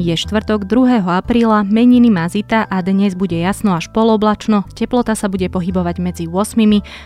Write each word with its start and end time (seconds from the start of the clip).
Je 0.00 0.16
štvrtok 0.16 0.64
2. 0.64 1.04
apríla, 1.04 1.60
meniny 1.60 2.08
má 2.08 2.24
Zita 2.24 2.64
a 2.64 2.80
dnes 2.80 3.12
bude 3.12 3.36
jasno 3.36 3.76
až 3.76 3.92
poloblačno, 3.92 4.64
teplota 4.72 5.12
sa 5.12 5.28
bude 5.28 5.44
pohybovať 5.52 6.00
medzi 6.00 6.24
8 6.24 6.56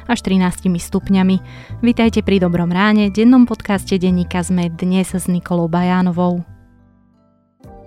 až 0.06 0.18
13 0.22 0.70
stupňami. 0.70 1.42
Vitajte 1.82 2.22
pri 2.22 2.38
Dobrom 2.38 2.70
ráne, 2.70 3.10
dennom 3.10 3.50
podcaste 3.50 3.98
denníka 3.98 4.46
sme 4.46 4.70
dnes 4.70 5.10
s 5.10 5.26
Nikolou 5.26 5.66
Bajánovou. 5.66 6.46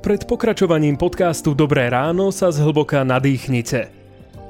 Pred 0.04 0.28
pokračovaním 0.28 1.00
podcastu 1.00 1.56
Dobré 1.56 1.88
ráno 1.88 2.28
sa 2.36 2.52
zhlboka 2.52 3.08
nadýchnite. 3.08 3.88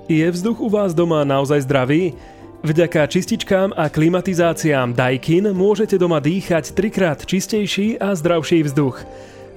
Je 0.10 0.26
vzduch 0.26 0.58
u 0.58 0.74
vás 0.74 0.98
doma 0.98 1.22
naozaj 1.22 1.70
zdravý? 1.70 2.18
Vďaka 2.66 3.06
čističkám 3.06 3.78
a 3.78 3.94
klimatizáciám 3.94 4.98
Daikin 4.98 5.54
môžete 5.54 6.02
doma 6.02 6.18
dýchať 6.18 6.74
trikrát 6.74 7.22
čistejší 7.22 8.02
a 8.02 8.18
zdravší 8.18 8.66
vzduch. 8.66 9.06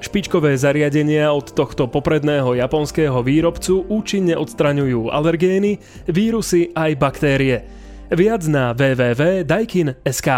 Špičkové 0.01 0.57
zariadenia 0.57 1.29
od 1.29 1.53
tohto 1.53 1.85
popredného 1.85 2.57
japonského 2.57 3.21
výrobcu 3.21 3.85
účinne 3.85 4.33
odstraňujú 4.33 5.13
alergény, 5.13 5.77
vírusy 6.09 6.73
aj 6.73 6.97
baktérie. 6.97 7.69
Viac 8.09 8.43
na 8.49 8.73
www.daikin.sk 8.73 10.29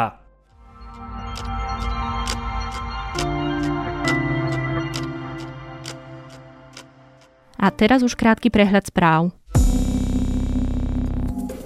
A 7.62 7.70
teraz 7.70 8.02
už 8.02 8.18
krátky 8.18 8.50
prehľad 8.50 8.90
správ. 8.90 9.30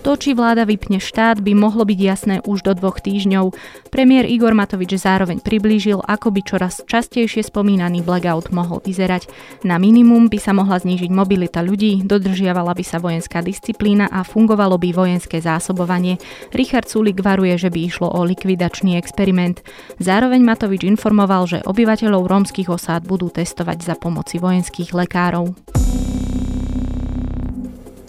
To, 0.06 0.15
či 0.15 0.38
vláda 0.38 0.62
vypne 0.62 1.02
štát, 1.02 1.42
by 1.42 1.59
mohlo 1.59 1.83
byť 1.83 1.98
jasné 1.98 2.38
už 2.47 2.62
do 2.62 2.78
dvoch 2.78 3.02
týždňov. 3.02 3.51
Premiér 3.91 4.30
Igor 4.30 4.55
Matovič 4.55 5.02
zároveň 5.02 5.42
priblížil, 5.42 5.98
ako 5.98 6.30
by 6.30 6.47
čoraz 6.47 6.87
častejšie 6.87 7.42
spomínaný 7.42 8.06
blackout 8.06 8.55
mohol 8.55 8.78
vyzerať. 8.86 9.27
Na 9.66 9.83
minimum 9.83 10.31
by 10.31 10.39
sa 10.39 10.55
mohla 10.55 10.78
znížiť 10.78 11.11
mobilita 11.11 11.58
ľudí, 11.58 12.06
dodržiavala 12.06 12.78
by 12.78 12.84
sa 12.86 13.03
vojenská 13.03 13.42
disciplína 13.42 14.06
a 14.06 14.22
fungovalo 14.22 14.78
by 14.78 14.94
vojenské 14.94 15.42
zásobovanie. 15.42 16.22
Richard 16.55 16.86
Sulik 16.86 17.19
varuje, 17.19 17.59
že 17.59 17.75
by 17.75 17.91
išlo 17.91 18.06
o 18.06 18.22
likvidačný 18.22 18.94
experiment. 18.94 19.59
Zároveň 19.98 20.38
Matovič 20.38 20.86
informoval, 20.86 21.50
že 21.50 21.66
obyvateľov 21.66 22.31
rómskych 22.31 22.70
osád 22.70 23.03
budú 23.11 23.27
testovať 23.27 23.83
za 23.83 23.98
pomoci 23.98 24.38
vojenských 24.38 24.94
lekárov. 24.94 25.50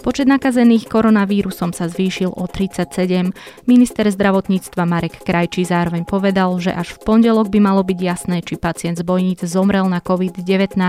Počet 0.07 0.23
nakazených 0.23 0.87
koronavírusom 0.87 1.75
sa 1.75 1.91
zvýšil 1.91 2.31
o 2.31 2.47
37. 2.47 3.35
Minister 3.67 4.07
zdravotníctva 4.07 4.87
Marek 4.87 5.19
Krajčí 5.19 5.67
zároveň 5.67 6.07
povedal, 6.07 6.47
že 6.63 6.71
až 6.71 6.95
v 6.95 7.03
pondelok 7.03 7.51
by 7.51 7.59
malo 7.59 7.83
byť 7.83 7.99
jasné, 7.99 8.39
či 8.39 8.55
pacient 8.55 8.95
z 8.95 9.03
bojníc 9.03 9.43
zomrel 9.43 9.83
na 9.91 9.99
COVID-19. 9.99 10.79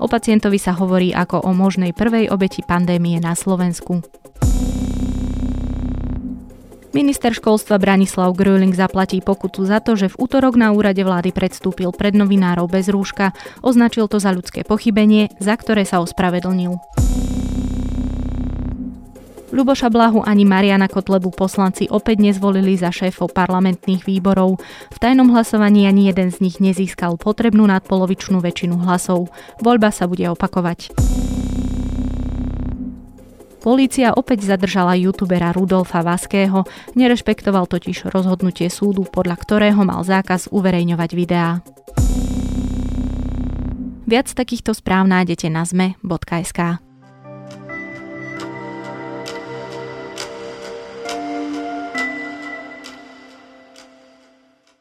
O 0.00 0.08
pacientovi 0.08 0.56
sa 0.56 0.72
hovorí 0.72 1.12
ako 1.12 1.44
o 1.44 1.52
možnej 1.52 1.92
prvej 1.92 2.32
obeti 2.32 2.64
pandémie 2.64 3.20
na 3.20 3.36
Slovensku. 3.36 4.00
Minister 6.96 7.36
školstva 7.36 7.76
Branislav 7.76 8.32
Gröling 8.32 8.72
zaplatí 8.72 9.20
pokutu 9.20 9.68
za 9.68 9.84
to, 9.84 10.00
že 10.00 10.08
v 10.16 10.16
útorok 10.16 10.56
na 10.56 10.72
úrade 10.72 11.04
vlády 11.04 11.28
predstúpil 11.28 11.92
pred 11.92 12.16
novinárov 12.16 12.72
bez 12.72 12.88
rúška. 12.88 13.36
Označil 13.60 14.08
to 14.08 14.16
za 14.16 14.32
ľudské 14.32 14.64
pochybenie, 14.64 15.28
za 15.44 15.60
ktoré 15.60 15.84
sa 15.84 16.00
ospravedlnil. 16.00 16.80
Ľuboša 19.56 19.88
Blahu 19.88 20.20
ani 20.20 20.44
Mariana 20.44 20.84
Kotlebu 20.84 21.32
poslanci 21.32 21.88
opäť 21.88 22.20
nezvolili 22.20 22.76
za 22.76 22.92
šéfov 22.92 23.32
parlamentných 23.32 24.04
výborov. 24.04 24.60
V 24.92 24.98
tajnom 25.00 25.32
hlasovaní 25.32 25.88
ani 25.88 26.12
jeden 26.12 26.28
z 26.28 26.44
nich 26.44 26.60
nezískal 26.60 27.16
potrebnú 27.16 27.64
nadpolovičnú 27.64 28.36
väčšinu 28.44 28.84
hlasov. 28.84 29.32
Voľba 29.64 29.88
sa 29.96 30.04
bude 30.04 30.28
opakovať. 30.28 30.92
Polícia 33.64 34.12
opäť 34.12 34.44
zadržala 34.44 34.92
youtubera 34.92 35.56
Rudolfa 35.56 36.04
Vaského, 36.04 36.68
nerešpektoval 36.92 37.64
totiž 37.64 38.12
rozhodnutie 38.12 38.68
súdu, 38.68 39.08
podľa 39.08 39.40
ktorého 39.40 39.80
mal 39.88 40.04
zákaz 40.04 40.52
uverejňovať 40.52 41.10
videá. 41.16 41.64
Viac 44.04 44.28
takýchto 44.36 44.76
správ 44.76 45.08
nájdete 45.08 45.48
na 45.48 45.64
zme.sk. 45.64 46.85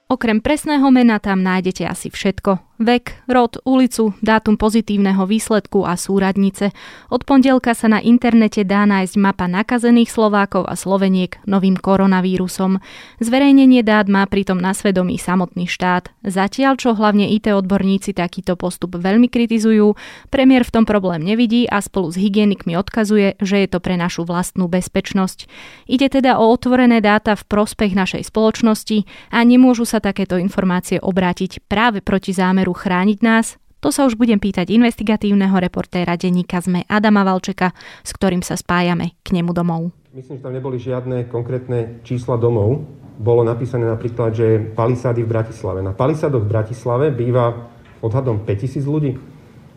Okrem 0.05 0.37
presného 0.37 0.85
mena 0.93 1.17
tam 1.17 1.41
nájdete 1.41 1.81
asi 1.89 2.13
všetko. 2.13 2.74
Vek, 2.75 3.23
rod, 3.31 3.55
ulicu, 3.63 4.11
dátum 4.19 4.59
pozitívneho 4.59 5.23
výsledku 5.23 5.87
a 5.87 5.95
súradnice. 5.95 6.75
Od 7.07 7.23
pondelka 7.23 7.71
sa 7.71 7.87
na 7.87 8.03
internete 8.03 8.67
dá 8.67 8.83
nájsť 8.83 9.15
mapa 9.15 9.47
nakazených 9.47 10.11
Slovákov 10.11 10.67
a 10.67 10.75
Sloveniek 10.75 11.39
novým 11.47 11.79
koronavírusom. 11.79 12.83
Zverejnenie 13.23 13.79
dát 13.79 14.11
má 14.11 14.27
pritom 14.27 14.59
na 14.59 14.75
svedomí 14.75 15.15
samotný 15.15 15.71
štát. 15.71 16.11
Zatiaľ, 16.27 16.75
čo 16.75 16.99
hlavne 16.99 17.31
IT 17.31 17.47
odborníci 17.47 18.11
takýto 18.11 18.59
postup 18.59 18.99
veľmi 18.99 19.31
kritizujú, 19.31 19.95
premiér 20.27 20.67
v 20.67 20.73
tom 20.75 20.83
problém 20.83 21.23
nevidí 21.23 21.71
a 21.71 21.79
spolu 21.79 22.11
s 22.11 22.19
hygienikmi 22.19 22.75
odkazuje, 22.75 23.39
že 23.39 23.55
je 23.63 23.67
to 23.71 23.79
pre 23.79 23.95
našu 23.95 24.27
vlastnú 24.27 24.67
bezpečnosť. 24.67 25.47
Ide 25.87 26.11
teda 26.11 26.43
o 26.43 26.51
otvorené 26.51 26.99
dáta 26.99 27.39
v 27.39 27.47
prospech 27.47 27.95
našej 27.95 28.27
spoločnosti 28.27 29.31
a 29.31 29.39
nemôžu 29.47 29.87
sa 29.87 30.03
takéto 30.03 30.35
informácie 30.35 30.99
obrátiť 30.99 31.63
práve 31.71 32.03
proti 32.03 32.35
zámeru 32.35 32.64
zámeru 32.65 32.73
chrániť 32.73 33.19
nás? 33.21 33.61
To 33.85 33.93
sa 33.93 34.09
už 34.09 34.17
budem 34.17 34.41
pýtať 34.41 34.73
investigatívneho 34.73 35.53
reportéra 35.61 36.17
denníka 36.17 36.57
ZME 36.57 36.89
Adama 36.89 37.21
Valčeka, 37.21 37.69
s 38.01 38.09
ktorým 38.17 38.41
sa 38.41 38.57
spájame 38.57 39.13
k 39.21 39.37
nemu 39.37 39.53
domov. 39.53 39.93
Myslím, 40.09 40.41
že 40.41 40.45
tam 40.49 40.57
neboli 40.57 40.81
žiadne 40.81 41.29
konkrétne 41.29 42.01
čísla 42.01 42.41
domov. 42.41 42.81
Bolo 43.21 43.45
napísané 43.45 43.85
napríklad, 43.85 44.33
že 44.33 44.73
palisády 44.73 45.21
v 45.21 45.29
Bratislave. 45.29 45.85
Na 45.85 45.93
palisádoch 45.93 46.41
v 46.41 46.49
Bratislave 46.49 47.13
býva 47.13 47.69
odhadom 48.01 48.41
5000 48.41 48.81
ľudí. 48.89 49.13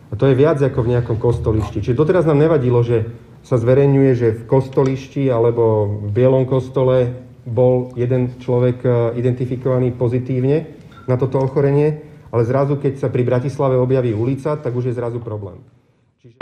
A 0.08 0.16
to 0.16 0.24
je 0.24 0.40
viac 0.40 0.56
ako 0.56 0.88
v 0.88 0.96
nejakom 0.96 1.20
kostolišti. 1.20 1.84
Čiže 1.84 2.00
doteraz 2.00 2.24
nám 2.24 2.40
nevadilo, 2.40 2.80
že 2.80 3.04
sa 3.44 3.60
zverejňuje, 3.60 4.10
že 4.16 4.28
v 4.32 4.42
kostolišti 4.48 5.28
alebo 5.28 5.84
v 6.08 6.16
Bielom 6.16 6.48
kostole 6.48 7.12
bol 7.44 7.92
jeden 7.92 8.40
človek 8.40 8.78
eh, 8.88 8.92
identifikovaný 9.20 9.92
pozitívne 9.92 10.64
na 11.04 11.20
toto 11.20 11.44
ochorenie 11.44 12.07
ale 12.28 12.42
zrazu, 12.44 12.76
keď 12.76 13.00
sa 13.00 13.08
pri 13.08 13.24
Bratislave 13.24 13.76
objaví 13.76 14.12
ulica, 14.12 14.56
tak 14.56 14.72
už 14.72 14.92
je 14.92 14.98
zrazu 14.98 15.20
problém. 15.20 15.60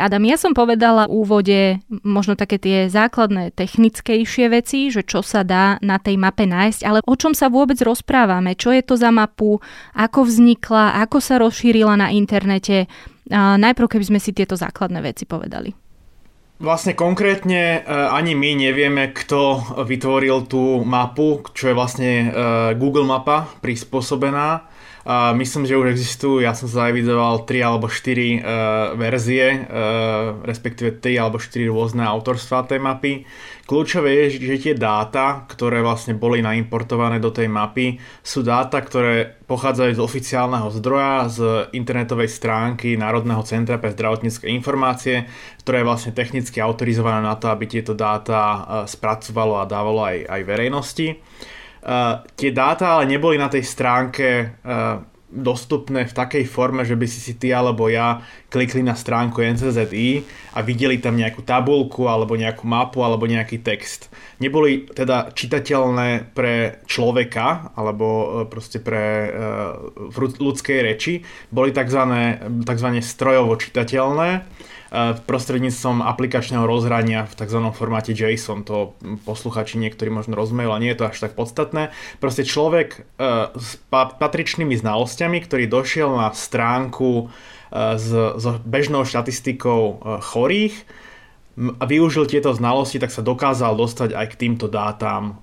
Adam, 0.01 0.25
ja 0.25 0.41
som 0.41 0.57
povedala 0.57 1.05
v 1.05 1.15
úvode 1.21 1.61
možno 2.03 2.33
také 2.33 2.57
tie 2.57 2.89
základné 2.89 3.53
technickejšie 3.53 4.49
veci, 4.49 4.89
že 4.89 5.05
čo 5.05 5.21
sa 5.21 5.45
dá 5.45 5.77
na 5.85 6.01
tej 6.01 6.17
mape 6.17 6.49
nájsť, 6.49 6.81
ale 6.83 6.99
o 7.05 7.15
čom 7.15 7.37
sa 7.37 7.53
vôbec 7.53 7.77
rozprávame, 7.85 8.57
čo 8.57 8.73
je 8.73 8.81
to 8.81 8.97
za 8.97 9.13
mapu, 9.13 9.61
ako 9.93 10.27
vznikla, 10.27 11.01
ako 11.07 11.19
sa 11.21 11.37
rozšírila 11.39 11.95
na 11.95 12.09
internete. 12.09 12.89
A 13.29 13.61
najprv, 13.61 13.97
keby 13.97 14.17
sme 14.17 14.21
si 14.21 14.33
tieto 14.33 14.57
základné 14.57 15.05
veci 15.05 15.29
povedali. 15.29 15.71
Vlastne 16.57 16.97
konkrétne 16.97 17.85
e, 17.85 17.93
ani 17.93 18.33
my 18.33 18.57
nevieme, 18.57 19.13
kto 19.13 19.77
vytvoril 19.85 20.49
tú 20.49 20.81
mapu, 20.89 21.45
čo 21.53 21.69
je 21.69 21.77
vlastne 21.77 22.11
e, 22.11 22.27
Google 22.81 23.05
mapa 23.05 23.45
prispôsobená 23.61 24.65
Myslím, 25.39 25.71
že 25.71 25.79
už 25.79 25.95
existujú, 25.95 26.43
ja 26.43 26.51
som 26.51 26.67
zaevidoval 26.67 27.47
3 27.47 27.63
alebo 27.63 27.87
4 27.87 27.95
uh, 27.95 28.99
verzie, 28.99 29.55
uh, 29.55 30.43
respektíve 30.43 30.99
3 30.99 31.23
alebo 31.23 31.39
4 31.39 31.63
rôzne 31.71 32.03
autorstva 32.03 32.67
tej 32.67 32.83
mapy. 32.83 33.23
Kľúčové 33.71 34.27
je, 34.27 34.43
že 34.43 34.59
tie 34.59 34.75
dáta, 34.75 35.47
ktoré 35.47 35.79
vlastne 35.79 36.19
boli 36.19 36.43
naimportované 36.43 37.23
do 37.23 37.31
tej 37.31 37.47
mapy, 37.47 38.03
sú 38.19 38.43
dáta, 38.43 38.83
ktoré 38.83 39.39
pochádzajú 39.47 39.95
z 39.95 40.03
oficiálneho 40.03 40.75
zdroja, 40.75 41.31
z 41.31 41.39
internetovej 41.71 42.27
stránky 42.27 42.99
Národného 42.99 43.47
centra 43.47 43.79
pre 43.79 43.95
zdravotnícke 43.95 44.51
informácie, 44.51 45.31
ktoré 45.63 45.87
je 45.87 45.89
vlastne 45.91 46.13
technicky 46.19 46.59
autorizované 46.59 47.23
na 47.23 47.39
to, 47.39 47.47
aby 47.47 47.71
tieto 47.71 47.95
dáta 47.95 48.43
uh, 48.43 48.59
spracovalo 48.91 49.63
a 49.63 49.71
dávalo 49.71 50.03
aj, 50.03 50.27
aj 50.27 50.41
verejnosti. 50.43 51.09
Uh, 51.87 52.27
tie 52.35 52.51
dáta 52.51 52.99
ale 52.99 53.07
neboli 53.07 53.39
na 53.39 53.47
tej 53.47 53.63
stránke 53.63 54.59
uh, 54.67 54.99
dostupné 55.31 56.03
v 56.03 56.17
takej 56.19 56.43
forme, 56.51 56.83
že 56.83 56.99
by 56.99 57.07
si 57.07 57.23
si 57.23 57.39
ty 57.39 57.55
alebo 57.55 57.87
ja 57.87 58.27
klikli 58.51 58.83
na 58.83 58.99
stránku 58.99 59.39
NCZI 59.39 60.27
a 60.55 60.67
videli 60.67 60.99
tam 60.99 61.15
nejakú 61.15 61.47
tabulku 61.47 62.11
alebo 62.11 62.35
nejakú 62.35 62.67
mapu 62.67 63.07
alebo 63.07 63.31
nejaký 63.31 63.63
text. 63.63 64.11
Neboli 64.43 64.91
teda 64.91 65.31
čitateľné 65.31 66.35
pre 66.35 66.83
človeka 66.91 67.71
alebo 67.79 68.07
uh, 68.07 68.27
proste 68.51 68.83
pre 68.83 69.31
uh, 69.31 70.19
ľudskej 70.43 70.79
reči, 70.83 71.23
boli 71.55 71.71
tzv. 71.71 72.03
strojovo 72.99 73.55
čitateľné 73.55 74.56
prostredníctvom 75.27 76.05
aplikačného 76.05 76.63
rozhrania 76.63 77.27
v 77.27 77.35
tzv. 77.35 77.59
formáte 77.75 78.15
JSON. 78.15 78.63
To 78.69 78.95
posluchači 79.27 79.83
niektorí 79.83 80.11
možno 80.15 80.39
rozumejú, 80.39 80.71
ale 80.71 80.83
nie 80.87 80.93
je 80.95 81.01
to 81.03 81.09
až 81.11 81.19
tak 81.27 81.35
podstatné. 81.35 81.91
Proste 82.23 82.47
človek 82.47 82.89
e, 82.95 83.01
s 83.55 83.81
patričnými 83.91 84.79
znalosťami, 84.79 85.39
ktorý 85.43 85.65
došiel 85.67 86.11
na 86.15 86.31
stránku 86.31 87.31
s, 87.73 88.09
s 88.15 88.45
bežnou 88.63 89.03
štatistikou 89.03 89.99
chorých 90.23 90.87
a 91.57 91.85
využil 91.89 92.29
tieto 92.29 92.53
znalosti, 92.53 93.01
tak 93.01 93.11
sa 93.11 93.25
dokázal 93.25 93.75
dostať 93.75 94.13
aj 94.13 94.27
k 94.37 94.39
týmto 94.47 94.69
dátam. 94.69 95.41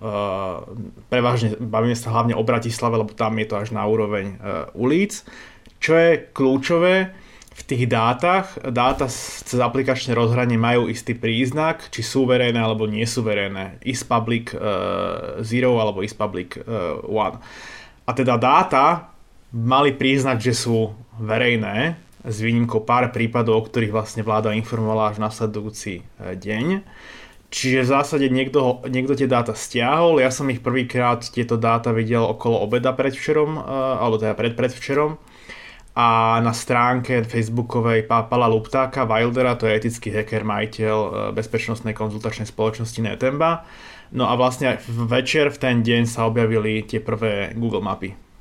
Prevažne 1.09 1.57
bavíme 1.57 1.97
sa 1.97 2.13
hlavne 2.13 2.37
o 2.37 2.45
Bratislave, 2.45 3.01
lebo 3.01 3.11
tam 3.17 3.33
je 3.41 3.47
to 3.49 3.55
až 3.57 3.73
na 3.73 3.83
úroveň 3.89 4.37
ulic. 4.77 5.25
Čo 5.81 5.93
je 5.97 6.11
kľúčové, 6.31 7.11
v 7.53 7.61
tých 7.69 7.85
dátach, 7.85 8.57
dáta 8.73 9.05
cez 9.09 9.61
aplikačné 9.61 10.17
rozhranie 10.17 10.57
majú 10.57 10.89
istý 10.89 11.13
príznak, 11.13 11.85
či 11.93 12.01
sú 12.01 12.25
verejné 12.25 12.57
alebo 12.57 12.89
nie 12.89 13.05
sú 13.05 13.21
verejné. 13.21 13.77
Is 13.85 14.01
public 14.01 14.57
uh, 14.57 15.37
zero 15.45 15.77
alebo 15.77 16.01
is 16.01 16.17
public 16.17 16.57
uh, 16.57 16.97
one. 17.05 17.37
A 18.09 18.11
teda 18.17 18.41
dáta 18.41 19.13
mali 19.53 19.93
príznak, 19.93 20.41
že 20.41 20.57
sú 20.57 20.97
verejné, 21.21 21.93
s 22.25 22.41
výnimkou 22.41 22.81
pár 22.81 23.13
prípadov, 23.13 23.61
o 23.61 23.65
ktorých 23.69 23.93
vlastne 23.93 24.25
vláda 24.25 24.55
informovala 24.57 25.13
až 25.13 25.21
nasledujúci 25.21 26.01
uh, 26.01 26.33
deň. 26.33 26.81
Čiže 27.53 27.85
v 27.85 27.91
zásade 27.93 28.25
niekto, 28.33 28.81
niekto 28.89 29.13
tie 29.13 29.29
dáta 29.29 29.53
stiahol, 29.53 30.17
ja 30.17 30.33
som 30.33 30.49
ich 30.49 30.57
prvýkrát 30.57 31.21
tieto 31.21 31.53
dáta 31.53 31.93
videl 31.93 32.25
okolo 32.25 32.57
obeda 32.65 32.97
predvčerom, 32.97 33.61
alebo 33.61 34.17
teda 34.17 34.33
pred 34.33 34.57
predvčerom 34.57 35.21
a 35.93 36.41
na 36.41 36.53
stránke 36.57 37.21
facebookovej 37.21 38.09
Pala 38.09 38.49
Luptáka 38.49 39.05
Wildera, 39.05 39.53
to 39.53 39.69
je 39.69 39.77
etický 39.77 40.09
hacker, 40.09 40.41
majiteľ 40.41 40.97
e, 40.97 41.09
bezpečnostnej 41.37 41.93
konzultačnej 41.93 42.49
spoločnosti 42.49 42.97
Netemba. 42.97 43.61
No 44.09 44.25
a 44.25 44.33
vlastne 44.33 44.81
večer 44.89 45.53
v 45.53 45.61
ten 45.61 45.75
deň 45.85 46.09
sa 46.09 46.25
objavili 46.25 46.81
tie 46.81 46.97
prvé 46.97 47.53
Google 47.53 47.85
mapy. 47.85 48.32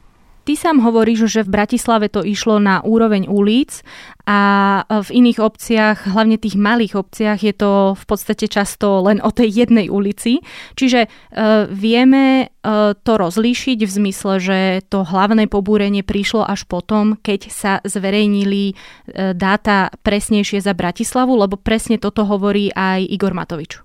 Ty 0.42 0.58
sám 0.58 0.82
hovoríš, 0.82 1.30
že 1.30 1.46
v 1.46 1.54
Bratislave 1.54 2.10
to 2.10 2.26
išlo 2.26 2.58
na 2.58 2.82
úroveň 2.82 3.30
ulic 3.30 3.86
a 4.26 4.82
v 4.90 5.08
iných 5.22 5.38
obciach, 5.38 6.10
hlavne 6.10 6.34
tých 6.34 6.58
malých 6.58 6.98
obciach, 6.98 7.38
je 7.46 7.54
to 7.54 7.94
v 7.94 8.04
podstate 8.10 8.50
často 8.50 9.06
len 9.06 9.22
o 9.22 9.30
tej 9.30 9.62
jednej 9.62 9.86
ulici. 9.86 10.42
Čiže 10.74 11.06
e, 11.06 11.08
vieme 11.70 12.22
e, 12.42 12.46
to 12.98 13.12
rozlíšiť 13.14 13.78
v 13.86 13.94
zmysle, 14.02 14.32
že 14.42 14.58
to 14.90 15.06
hlavné 15.06 15.46
pobúrenie 15.46 16.02
prišlo 16.02 16.42
až 16.42 16.66
potom, 16.66 17.14
keď 17.22 17.40
sa 17.46 17.72
zverejnili 17.86 18.74
e, 18.74 18.74
dáta 19.38 19.94
presnejšie 20.02 20.58
za 20.58 20.74
Bratislavu, 20.74 21.38
lebo 21.38 21.54
presne 21.54 22.02
toto 22.02 22.26
hovorí 22.26 22.74
aj 22.74 23.06
Igor 23.06 23.30
Matovič. 23.30 23.78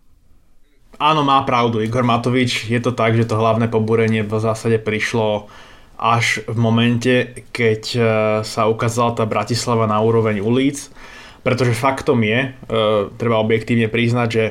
Áno, 0.98 1.22
má 1.22 1.38
pravdu 1.46 1.86
Igor 1.86 2.02
Matovič. 2.02 2.66
Je 2.66 2.82
to 2.82 2.90
tak, 2.90 3.14
že 3.14 3.30
to 3.30 3.38
hlavné 3.38 3.70
pobúrenie 3.70 4.26
v 4.26 4.42
zásade 4.42 4.82
prišlo 4.82 5.46
až 5.98 6.46
v 6.46 6.58
momente, 6.62 7.14
keď 7.50 7.82
e, 7.94 8.02
sa 8.46 8.70
ukázala 8.70 9.18
tá 9.18 9.26
Bratislava 9.26 9.90
na 9.90 9.98
úroveň 9.98 10.40
ulic, 10.46 10.94
pretože 11.42 11.74
faktom 11.74 12.22
je, 12.22 12.54
e, 12.54 12.80
treba 13.18 13.42
objektívne 13.42 13.90
priznať, 13.90 14.28
že 14.30 14.44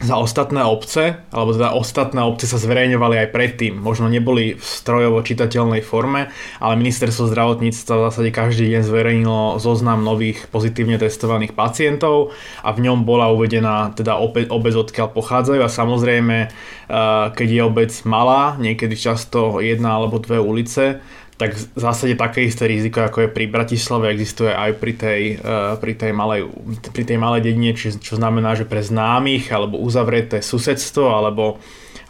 za 0.00 0.16
ostatné 0.16 0.64
obce, 0.64 1.20
alebo 1.28 1.52
teda 1.52 1.76
ostatné 1.76 2.24
obce 2.24 2.48
sa 2.48 2.56
zverejňovali 2.56 3.20
aj 3.20 3.28
predtým. 3.36 3.76
Možno 3.76 4.08
neboli 4.08 4.56
v 4.56 4.64
strojovo 4.64 5.20
čitateľnej 5.20 5.84
forme, 5.84 6.32
ale 6.56 6.80
ministerstvo 6.80 7.28
zdravotníctva 7.28 7.94
v 8.00 8.04
zásade 8.08 8.30
každý 8.32 8.72
deň 8.72 8.82
zverejnilo 8.88 9.60
zoznam 9.60 10.00
nových 10.00 10.48
pozitívne 10.48 10.96
testovaných 10.96 11.52
pacientov 11.52 12.32
a 12.64 12.72
v 12.72 12.88
ňom 12.88 13.04
bola 13.04 13.28
uvedená 13.28 13.92
teda 13.92 14.16
obec, 14.16 14.48
obec 14.48 14.72
odkiaľ 14.72 15.12
pochádzajú 15.12 15.60
a 15.60 15.68
samozrejme, 15.68 16.36
eh, 16.48 17.24
keď 17.36 17.48
je 17.52 17.62
obec 17.62 17.92
malá, 18.08 18.56
niekedy 18.56 18.96
často 18.96 19.60
jedna 19.60 20.00
alebo 20.00 20.16
dve 20.16 20.40
ulice, 20.40 21.04
tak 21.40 21.56
v 21.56 21.80
zásade 21.80 22.20
také 22.20 22.44
isté 22.44 22.68
riziko, 22.68 23.00
ako 23.00 23.24
je 23.24 23.32
pri 23.32 23.48
Bratislave, 23.48 24.12
existuje 24.12 24.52
aj 24.52 24.76
pri 24.76 24.92
tej, 24.92 25.20
uh, 25.40 25.80
pri 25.80 25.96
tej, 25.96 26.12
malej, 26.12 26.52
pri 26.92 27.04
tej 27.08 27.16
malej 27.16 27.48
dedine, 27.48 27.72
čo, 27.72 27.96
čo 27.96 28.20
znamená, 28.20 28.52
že 28.52 28.68
pre 28.68 28.84
známych 28.84 29.48
alebo 29.48 29.80
uzavreté 29.80 30.44
susedstvo 30.44 31.08
alebo, 31.08 31.56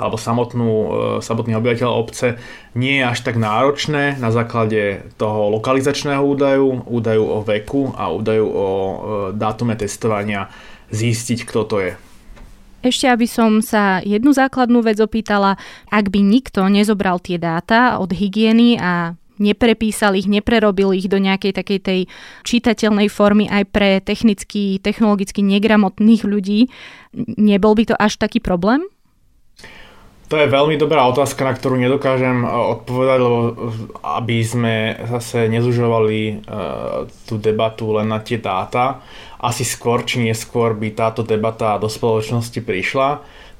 alebo 0.02 0.18
samotnú, 0.18 0.70
uh, 0.74 0.90
samotný 1.22 1.54
obyvateľ 1.54 1.90
obce 1.94 2.42
nie 2.74 2.98
je 2.98 3.06
až 3.06 3.22
tak 3.22 3.38
náročné 3.38 4.18
na 4.18 4.34
základe 4.34 5.06
toho 5.14 5.54
lokalizačného 5.54 6.26
údaju, 6.26 6.90
údaju 6.90 7.24
o 7.30 7.38
veku 7.46 7.94
a 7.94 8.10
údaju 8.10 8.46
o 8.50 8.66
uh, 8.66 8.94
dátume 9.30 9.78
testovania 9.78 10.50
zistiť, 10.90 11.46
kto 11.46 11.62
to 11.70 11.76
je. 11.86 12.09
Ešte 12.80 13.12
aby 13.12 13.28
som 13.28 13.60
sa 13.60 14.00
jednu 14.00 14.32
základnú 14.32 14.80
vec 14.80 14.96
opýtala, 15.04 15.60
ak 15.92 16.08
by 16.08 16.20
nikto 16.24 16.64
nezobral 16.72 17.20
tie 17.20 17.36
dáta 17.36 18.00
od 18.00 18.08
hygieny 18.08 18.80
a 18.80 19.20
neprepísal 19.40 20.16
ich, 20.16 20.28
neprerobil 20.28 20.92
ich 20.92 21.08
do 21.08 21.16
nejakej 21.16 21.56
takej 21.56 21.78
tej 21.80 22.00
čitateľnej 22.44 23.08
formy 23.08 23.48
aj 23.48 23.64
pre 23.72 23.90
technicky, 24.04 24.80
technologicky 24.80 25.40
negramotných 25.40 26.22
ľudí. 26.28 26.68
Nebol 27.40 27.72
by 27.76 27.84
to 27.92 27.96
až 27.96 28.20
taký 28.20 28.38
problém? 28.40 28.84
To 30.30 30.38
je 30.38 30.46
veľmi 30.46 30.78
dobrá 30.78 31.10
otázka, 31.10 31.42
na 31.42 31.58
ktorú 31.58 31.74
nedokážem 31.74 32.46
e, 32.46 32.48
odpovedať, 32.48 33.18
lebo 33.18 33.38
aby 34.06 34.38
sme 34.46 34.94
zase 35.10 35.50
nezužovali 35.50 36.46
uh, 36.46 37.10
tú 37.26 37.34
debatu 37.34 37.90
len 37.98 38.06
na 38.06 38.22
tie 38.22 38.38
dáta. 38.38 39.02
Asi 39.42 39.66
skôr 39.66 40.06
či 40.06 40.22
neskôr 40.22 40.78
by 40.78 40.94
táto 40.94 41.26
debata 41.26 41.74
do 41.82 41.90
spoločnosti 41.90 42.62
prišla 42.62 43.08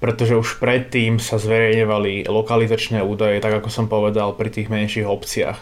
pretože 0.00 0.32
už 0.32 0.56
predtým 0.64 1.20
sa 1.20 1.36
zverejňovali 1.36 2.24
lokalizačné 2.24 3.04
údaje, 3.04 3.36
tak 3.44 3.60
ako 3.60 3.68
som 3.68 3.86
povedal, 3.86 4.32
pri 4.32 4.48
tých 4.48 4.72
menších 4.72 5.04
obciach. 5.04 5.60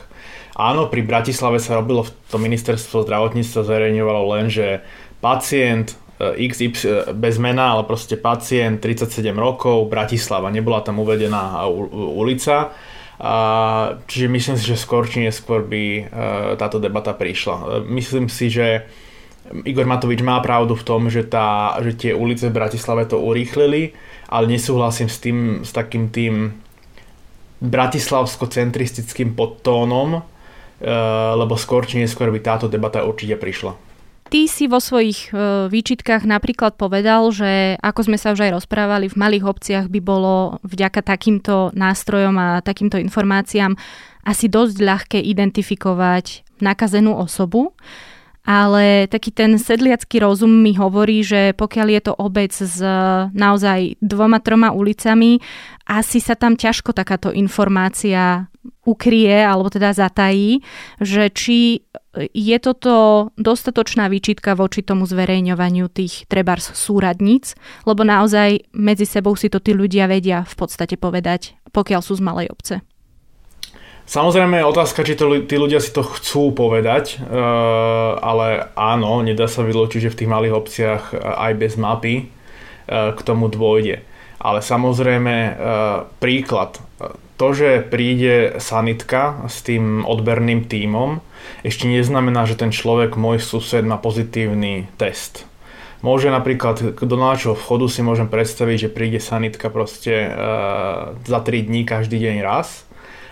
Áno, 0.55 0.87
pri 0.87 1.02
Bratislave 1.02 1.58
sa 1.58 1.75
robilo, 1.75 2.06
to 2.31 2.38
ministerstvo 2.38 3.02
zdravotníctva 3.02 3.66
zverejňovalo 3.66 4.22
len, 4.38 4.46
že 4.46 4.87
pacient 5.19 5.99
XY 6.19 6.67
eh, 6.67 7.12
bez 7.15 7.38
mena, 7.38 7.79
ale 7.79 7.87
proste 7.87 8.19
pacient 8.19 8.82
37 8.82 9.31
rokov, 9.38 9.87
Bratislava, 9.87 10.50
nebola 10.50 10.82
tam 10.82 10.99
uvedená 10.99 11.62
ulica. 11.94 12.75
A, 13.19 13.35
čiže 14.06 14.31
myslím 14.31 14.56
si, 14.62 14.65
že 14.70 14.79
skôr 14.79 15.03
či 15.11 15.26
neskôr 15.26 15.67
by 15.67 15.82
e, 15.82 16.03
táto 16.55 16.79
debata 16.79 17.11
prišla. 17.11 17.82
Myslím 17.91 18.31
si, 18.31 18.47
že 18.47 18.87
Igor 19.67 19.91
Matovič 19.91 20.23
má 20.23 20.38
pravdu 20.38 20.79
v 20.79 20.87
tom, 20.87 21.11
že, 21.11 21.26
tá, 21.26 21.75
že 21.82 21.99
tie 21.99 22.12
ulice 22.15 22.47
v 22.47 22.55
Bratislave 22.55 23.11
to 23.11 23.19
urýchlili, 23.19 23.91
ale 24.31 24.47
nesúhlasím 24.47 25.11
s 25.11 25.19
tým, 25.19 25.67
s 25.67 25.75
takým 25.75 26.15
tým 26.15 26.62
bratislavsko-centristickým 27.59 29.35
podtónom, 29.35 30.23
lebo 31.34 31.55
skôr 31.58 31.91
či 31.91 31.98
neskôr 31.98 32.31
by 32.31 32.39
táto 32.39 32.70
debata 32.70 33.03
určite 33.03 33.34
prišla. 33.34 33.88
Ty 34.29 34.44
si 34.44 34.69
vo 34.69 34.77
svojich 34.77 35.32
e, 35.32 35.73
výčitkách 35.73 36.29
napríklad 36.29 36.77
povedal, 36.77 37.32
že 37.32 37.81
ako 37.81 38.13
sme 38.13 38.20
sa 38.20 38.37
už 38.37 38.44
aj 38.44 38.61
rozprávali, 38.61 39.08
v 39.08 39.17
malých 39.17 39.44
obciach 39.49 39.87
by 39.89 40.01
bolo 40.05 40.61
vďaka 40.69 41.01
takýmto 41.01 41.73
nástrojom 41.73 42.37
a 42.37 42.49
takýmto 42.61 43.01
informáciám 43.01 43.73
asi 44.29 44.53
dosť 44.53 44.77
ľahké 44.85 45.19
identifikovať 45.25 46.44
nakazenú 46.61 47.17
osobu 47.17 47.73
ale 48.49 49.05
taký 49.13 49.29
ten 49.29 49.61
sedliacký 49.61 50.25
rozum 50.25 50.49
mi 50.49 50.73
hovorí, 50.73 51.20
že 51.20 51.53
pokiaľ 51.53 51.87
je 51.93 52.01
to 52.01 52.13
obec 52.17 52.49
s 52.49 52.81
naozaj 53.37 54.01
dvoma, 54.01 54.41
troma 54.41 54.73
ulicami, 54.73 55.37
asi 55.85 56.17
sa 56.17 56.32
tam 56.32 56.56
ťažko 56.56 56.97
takáto 56.97 57.29
informácia 57.29 58.49
ukrie 58.89 59.44
alebo 59.44 59.69
teda 59.69 59.93
zatají, 59.93 60.65
že 60.97 61.29
či 61.29 61.85
je 62.27 62.56
toto 62.58 63.29
dostatočná 63.39 64.10
výčitka 64.10 64.58
voči 64.58 64.82
tomu 64.82 65.06
zverejňovaniu 65.06 65.87
tých 65.93 66.27
trebárs 66.27 66.75
súradníc, 66.75 67.55
lebo 67.87 68.03
naozaj 68.03 68.67
medzi 68.75 69.06
sebou 69.06 69.39
si 69.39 69.46
to 69.46 69.63
tí 69.63 69.77
ľudia 69.77 70.10
vedia 70.10 70.43
v 70.43 70.55
podstate 70.58 70.98
povedať, 70.98 71.55
pokiaľ 71.70 72.01
sú 72.03 72.19
z 72.19 72.22
malej 72.25 72.51
obce. 72.51 72.82
Samozrejme 74.08 74.65
je 74.65 74.70
otázka, 74.72 75.05
či 75.05 75.20
to, 75.20 75.44
tí 75.44 75.60
ľudia 75.60 75.84
si 75.84 75.93
to 75.93 76.01
chcú 76.01 76.56
povedať, 76.56 77.20
uh, 77.20 78.17
ale 78.25 78.72
áno, 78.72 79.20
nedá 79.20 79.44
sa 79.44 79.60
vylúčiť, 79.60 80.08
že 80.08 80.13
v 80.17 80.19
tých 80.25 80.32
malých 80.32 80.56
obciach 80.56 81.03
uh, 81.13 81.44
aj 81.44 81.53
bez 81.60 81.77
mapy 81.77 82.25
uh, 82.25 83.13
k 83.13 83.20
tomu 83.20 83.53
dôjde. 83.53 84.01
Ale 84.39 84.63
samozrejme 84.63 85.58
príklad, 86.22 86.79
to, 87.39 87.55
že 87.55 87.87
príde 87.87 88.59
sanitka 88.59 89.47
s 89.47 89.63
tým 89.63 90.03
odberným 90.03 90.67
tímom, 90.67 91.23
ešte 91.63 91.87
neznamená, 91.87 92.45
že 92.45 92.59
ten 92.59 92.75
človek, 92.75 93.15
môj 93.15 93.39
sused, 93.39 93.87
má 93.87 93.97
pozitívny 93.97 94.91
test. 94.99 95.47
Môže 96.03 96.31
napríklad 96.31 96.99
do 96.99 97.17
nášho 97.19 97.59
vchodu 97.59 97.91
si 97.91 98.07
môžem 98.07 98.31
predstaviť, 98.31 98.87
že 98.87 98.95
príde 98.95 99.19
sanitka 99.19 99.67
proste 99.67 100.31
uh, 100.31 101.19
za 101.27 101.39
3 101.43 101.67
dní 101.67 101.83
každý 101.83 102.23
deň 102.23 102.37
raz 102.43 102.87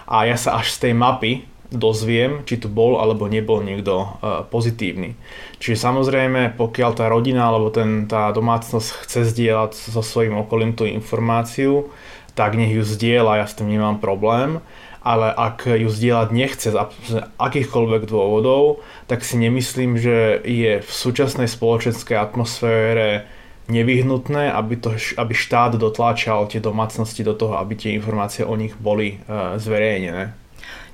a 0.06 0.26
ja 0.26 0.34
sa 0.34 0.58
až 0.58 0.74
z 0.74 0.90
tej 0.90 0.92
mapy 0.98 1.32
dozviem, 1.70 2.42
či 2.46 2.58
tu 2.58 2.66
bol 2.66 2.98
alebo 2.98 3.30
nebol 3.30 3.62
niekto 3.62 3.94
uh, 3.94 4.42
pozitívny. 4.50 5.14
Čiže 5.62 5.78
samozrejme, 5.78 6.58
pokiaľ 6.58 6.90
tá 6.94 7.06
rodina 7.06 7.46
alebo 7.46 7.70
ten, 7.70 8.10
tá 8.10 8.34
domácnosť 8.34 9.06
chce 9.06 9.20
zdieľať 9.30 9.70
so 9.74 10.02
svojím 10.02 10.42
okolím 10.42 10.74
tú 10.74 10.90
informáciu, 10.90 11.90
tak 12.36 12.54
nech 12.54 12.70
ju 12.70 12.84
zdieľa, 12.84 13.40
ja 13.40 13.46
s 13.48 13.56
tým 13.56 13.72
nemám 13.72 13.96
problém. 13.98 14.60
ale 15.06 15.30
ak 15.30 15.70
ju 15.70 15.86
zdieľať 15.86 16.28
nechce 16.34 16.74
z 16.74 17.14
akýchkoľvek 17.38 18.10
dôvodov, 18.10 18.82
tak 19.06 19.22
si 19.22 19.38
nemyslím, 19.38 19.94
že 19.94 20.42
je 20.42 20.82
v 20.82 20.90
súčasnej 20.90 21.46
spoločenskej 21.46 22.18
atmosfére 22.18 23.22
nevyhnutné, 23.70 24.50
aby, 24.50 24.74
to, 24.82 24.98
aby 25.14 25.30
štát 25.30 25.78
dotláčal 25.78 26.50
tie 26.50 26.58
domácnosti 26.58 27.22
do 27.22 27.38
toho, 27.38 27.54
aby 27.54 27.78
tie 27.78 27.94
informácie 27.94 28.42
o 28.42 28.58
nich 28.58 28.74
boli 28.82 29.22
uh, 29.30 29.54
zverejnené. 29.62 30.34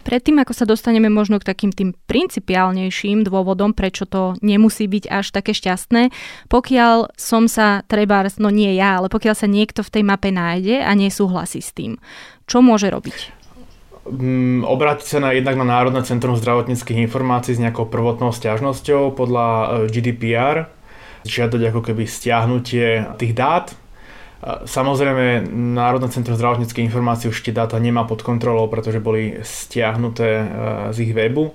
Predtým, 0.02 0.42
ako 0.42 0.52
sa 0.52 0.66
dostaneme 0.66 1.06
možno 1.06 1.38
k 1.38 1.48
takým 1.48 1.70
tým 1.70 1.94
principiálnejším 2.10 3.22
dôvodom, 3.22 3.70
prečo 3.72 4.04
to 4.04 4.34
nemusí 4.42 4.90
byť 4.90 5.04
až 5.08 5.30
také 5.30 5.54
šťastné, 5.54 6.10
pokiaľ 6.50 7.14
som 7.14 7.46
sa 7.46 7.86
treba, 7.86 8.26
no 8.42 8.50
nie 8.50 8.74
ja, 8.74 8.98
ale 8.98 9.06
pokiaľ 9.06 9.34
sa 9.38 9.46
niekto 9.46 9.86
v 9.86 9.92
tej 9.94 10.02
mape 10.02 10.34
nájde 10.34 10.82
a 10.82 10.90
nesúhlasí 10.98 11.62
s 11.62 11.70
tým, 11.70 12.02
čo 12.50 12.60
môže 12.60 12.90
robiť? 12.90 13.42
Mm, 14.02 14.66
obrátiť 14.66 15.06
sa 15.06 15.18
na, 15.22 15.30
jednak 15.30 15.54
na 15.54 15.62
Národné 15.62 16.02
centrum 16.02 16.34
zdravotníckých 16.34 17.06
informácií 17.06 17.54
s 17.54 17.62
nejakou 17.62 17.86
prvotnou 17.86 18.34
stiažnosťou 18.34 19.14
podľa 19.14 19.46
e, 19.46 19.66
GDPR, 19.94 20.66
žiadať 21.22 21.70
ako 21.70 21.80
keby 21.86 22.02
stiahnutie 22.10 23.06
tých 23.14 23.32
dát. 23.38 23.70
Samozrejme, 24.42 25.46
Národné 25.54 26.10
centrum 26.10 26.34
zdravotníckej 26.34 26.82
informácií 26.90 27.30
už 27.30 27.46
tie 27.46 27.54
dáta 27.54 27.78
nemá 27.78 28.02
pod 28.02 28.26
kontrolou, 28.26 28.66
pretože 28.66 28.98
boli 28.98 29.38
stiahnuté 29.38 30.30
e, 30.42 30.46
z 30.90 30.96
ich 31.06 31.12
webu 31.14 31.54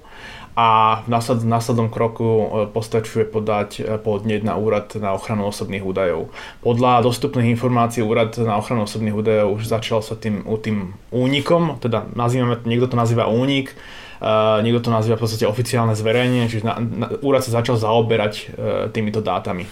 a 0.55 1.03
v 1.03 1.11
násled, 1.11 1.43
následnom 1.43 1.91
kroku 1.91 2.23
e, 2.23 2.45
postačuje 2.71 3.27
podať 3.27 3.69
e, 3.83 3.99
podnet 3.99 4.47
na 4.47 4.55
úrad 4.55 4.95
na 5.03 5.11
ochranu 5.11 5.51
osobných 5.51 5.83
údajov. 5.83 6.31
Podľa 6.63 7.03
dostupných 7.03 7.59
informácií 7.59 8.07
úrad 8.07 8.39
na 8.39 8.55
ochranu 8.55 8.87
osobných 8.87 9.19
údajov 9.19 9.59
už 9.59 9.67
začal 9.67 9.99
sa 9.99 10.15
tým, 10.15 10.47
tým 10.63 10.95
únikom, 11.11 11.83
teda 11.83 12.07
nazývame, 12.15 12.63
niekto 12.63 12.87
to 12.87 12.95
nazýva 12.95 13.27
únik, 13.27 13.75
Uh, 14.17 14.65
niekto 14.65 14.89
to 14.89 14.89
nazýva 14.89 15.13
v 15.13 15.29
podstate 15.29 15.45
oficiálne 15.45 15.93
zverejnenie, 15.93 16.49
čiže 16.49 16.65
na, 16.65 16.81
na, 16.81 17.05
úrad 17.21 17.45
sa 17.45 17.61
začal 17.61 17.77
zaoberať 17.77 18.33
uh, 18.33 18.89
týmito 18.89 19.21
dátami. 19.21 19.69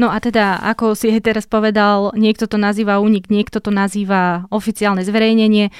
No 0.00 0.08
a 0.08 0.16
teda, 0.20 0.60
ako 0.60 0.96
si 0.96 1.12
teraz 1.24 1.44
povedal, 1.44 2.12
niekto 2.16 2.48
to 2.48 2.56
nazýva 2.56 3.02
únik, 3.02 3.28
niekto 3.28 3.60
to 3.60 3.72
nazýva 3.74 4.48
oficiálne 4.48 5.04
zverejnenie. 5.04 5.72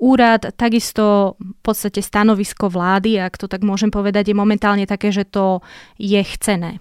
Úrad, 0.00 0.56
takisto 0.56 1.36
v 1.36 1.60
podstate 1.60 2.00
stanovisko 2.00 2.72
vlády, 2.72 3.20
ak 3.20 3.36
to 3.36 3.52
tak 3.52 3.60
môžem 3.60 3.92
povedať, 3.92 4.32
je 4.32 4.36
momentálne 4.36 4.88
také, 4.88 5.12
že 5.12 5.28
to 5.28 5.60
je 6.00 6.20
chcené. 6.24 6.80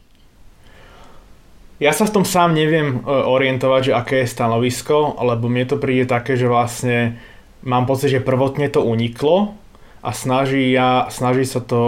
Ja 1.79 1.95
sa 1.95 2.07
v 2.07 2.15
tom 2.19 2.25
sám 2.27 2.55
neviem 2.55 2.99
e, 2.99 3.07
orientovať, 3.07 3.91
že 3.91 3.95
aké 3.95 4.15
je 4.23 4.31
stanovisko, 4.35 5.19
lebo 5.19 5.47
mne 5.47 5.67
to 5.67 5.79
príde 5.79 6.11
také, 6.11 6.35
že 6.35 6.47
vlastne 6.47 7.19
mám 7.63 7.87
pocit, 7.87 8.11
že 8.11 8.23
prvotne 8.23 8.67
to 8.71 8.83
uniklo 8.83 9.55
a 9.99 10.15
snaží, 10.15 10.71
ja, 10.71 11.07
snaží 11.11 11.43
sa 11.43 11.59
to 11.59 11.79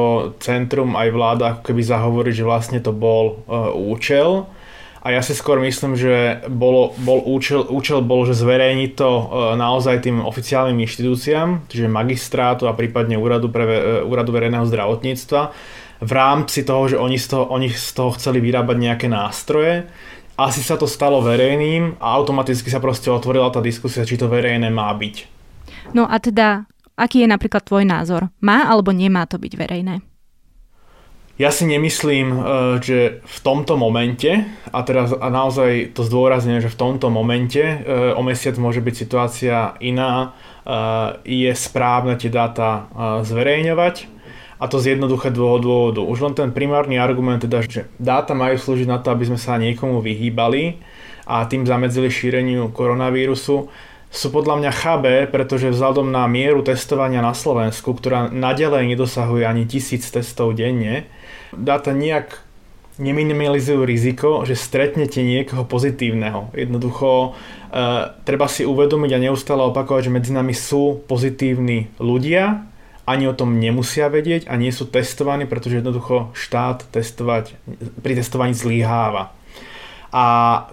centrum 0.43 0.99
aj 0.99 1.07
vláda 1.15 1.43
ako 1.55 1.61
keby 1.71 1.81
zahovoriť, 1.83 2.33
že 2.35 2.47
vlastne 2.47 2.79
to 2.83 2.91
bol 2.91 3.43
uh, 3.47 3.71
účel. 3.71 4.51
A 5.01 5.17
ja 5.17 5.21
si 5.25 5.33
skôr 5.33 5.57
myslím, 5.65 5.97
že 5.97 6.45
bolo, 6.45 6.93
bol 7.01 7.25
účel, 7.25 7.65
účel 7.65 8.05
bol, 8.05 8.29
že 8.29 8.37
zverejniť 8.37 8.91
to 8.93 9.09
uh, 9.09 9.23
naozaj 9.57 10.05
tým 10.05 10.21
oficiálnym 10.21 10.77
inštitúciám, 10.85 11.65
čiže 11.65 11.89
magistrátu 11.89 12.69
a 12.69 12.77
prípadne 12.77 13.17
úradu, 13.17 13.49
pre, 13.49 13.65
uh, 13.65 13.75
úradu 14.05 14.29
verejného 14.29 14.69
zdravotníctva, 14.69 15.41
v 16.01 16.11
rámci 16.13 16.61
toho, 16.61 16.85
že 16.89 16.97
oni 17.01 17.17
z 17.17 17.25
toho, 17.33 17.45
oni 17.49 17.69
z 17.73 17.89
toho 17.97 18.13
chceli 18.17 18.41
vyrábať 18.41 18.77
nejaké 18.77 19.07
nástroje. 19.09 19.89
Asi 20.37 20.61
sa 20.65 20.77
to 20.77 20.89
stalo 20.89 21.21
verejným 21.21 22.01
a 22.01 22.17
automaticky 22.17 22.69
sa 22.69 22.81
proste 22.81 23.13
otvorila 23.13 23.53
tá 23.53 23.61
diskusia, 23.61 24.05
či 24.05 24.17
to 24.17 24.25
verejné 24.25 24.73
má 24.73 24.89
byť. 24.93 25.15
No 25.93 26.09
a 26.09 26.17
teda 26.17 26.71
Aký 27.01 27.25
je 27.25 27.33
napríklad 27.33 27.65
tvoj 27.65 27.81
názor? 27.81 28.29
Má 28.45 28.69
alebo 28.69 28.93
nemá 28.93 29.25
to 29.25 29.41
byť 29.41 29.53
verejné? 29.57 30.05
Ja 31.41 31.49
si 31.49 31.65
nemyslím, 31.65 32.27
eh, 32.29 32.37
že 32.85 32.97
v 33.25 33.37
tomto 33.41 33.73
momente, 33.73 34.45
a 34.69 34.79
teraz 34.85 35.09
a 35.09 35.27
naozaj 35.33 35.97
to 35.97 36.05
zdôrazňujem, 36.05 36.61
že 36.61 36.69
v 36.69 36.77
tomto 36.77 37.09
momente 37.09 37.57
eh, 37.57 38.13
o 38.13 38.21
mesiac 38.21 38.61
môže 38.61 38.77
byť 38.77 38.93
situácia 38.93 39.73
iná, 39.81 40.37
eh, 40.37 41.17
je 41.25 41.51
správne 41.57 42.13
tie 42.21 42.29
dáta 42.29 42.93
zverejňovať. 43.25 44.21
A 44.61 44.69
to 44.69 44.77
z 44.77 44.93
jednoduchého 44.93 45.57
dôvodu. 45.57 46.05
Už 46.05 46.21
len 46.21 46.37
ten 46.37 46.53
primárny 46.53 47.01
argument, 47.01 47.41
teda, 47.41 47.65
že 47.65 47.89
dáta 47.97 48.37
majú 48.37 48.61
slúžiť 48.61 48.85
na 48.85 49.01
to, 49.01 49.09
aby 49.09 49.25
sme 49.25 49.41
sa 49.41 49.57
niekomu 49.57 50.05
vyhýbali 50.05 50.77
a 51.25 51.49
tým 51.49 51.65
zamedzili 51.65 52.13
šíreniu 52.13 52.69
koronavírusu, 52.69 53.73
sú 54.11 54.27
podľa 54.29 54.61
mňa 54.61 54.71
chabé, 54.75 55.15
pretože 55.25 55.71
vzhľadom 55.71 56.13
na 56.13 56.27
mieru 56.29 56.61
testovania 56.61 57.25
na 57.25 57.33
Slovensku, 57.33 57.97
ktorá 57.97 58.29
nadalej 58.29 58.93
nedosahuje 58.93 59.47
ani 59.47 59.65
tisíc 59.65 60.05
testov 60.11 60.53
denne, 60.53 61.09
dáta 61.55 61.91
nejak 61.91 62.39
neminimalizujú 63.01 63.81
riziko, 63.87 64.43
že 64.43 64.59
stretnete 64.59 65.23
niekoho 65.23 65.63
pozitívneho. 65.65 66.51
Jednoducho 66.53 67.09
e, 67.09 67.29
treba 68.27 68.45
si 68.51 68.67
uvedomiť 68.67 69.11
a 69.15 69.23
neustále 69.23 69.63
opakovať, 69.65 70.11
že 70.11 70.15
medzi 70.15 70.31
nami 70.35 70.51
sú 70.53 71.01
pozitívni 71.09 71.89
ľudia, 71.97 72.67
ani 73.09 73.25
o 73.25 73.33
tom 73.33 73.57
nemusia 73.57 74.11
vedieť 74.11 74.45
a 74.45 74.53
nie 74.59 74.69
sú 74.69 74.85
testovaní, 74.85 75.49
pretože 75.49 75.81
jednoducho 75.81 76.35
štát 76.37 76.93
testovať, 76.93 77.57
pri 78.05 78.13
testovaní 78.21 78.53
zlyháva. 78.53 79.33
A 80.11 80.25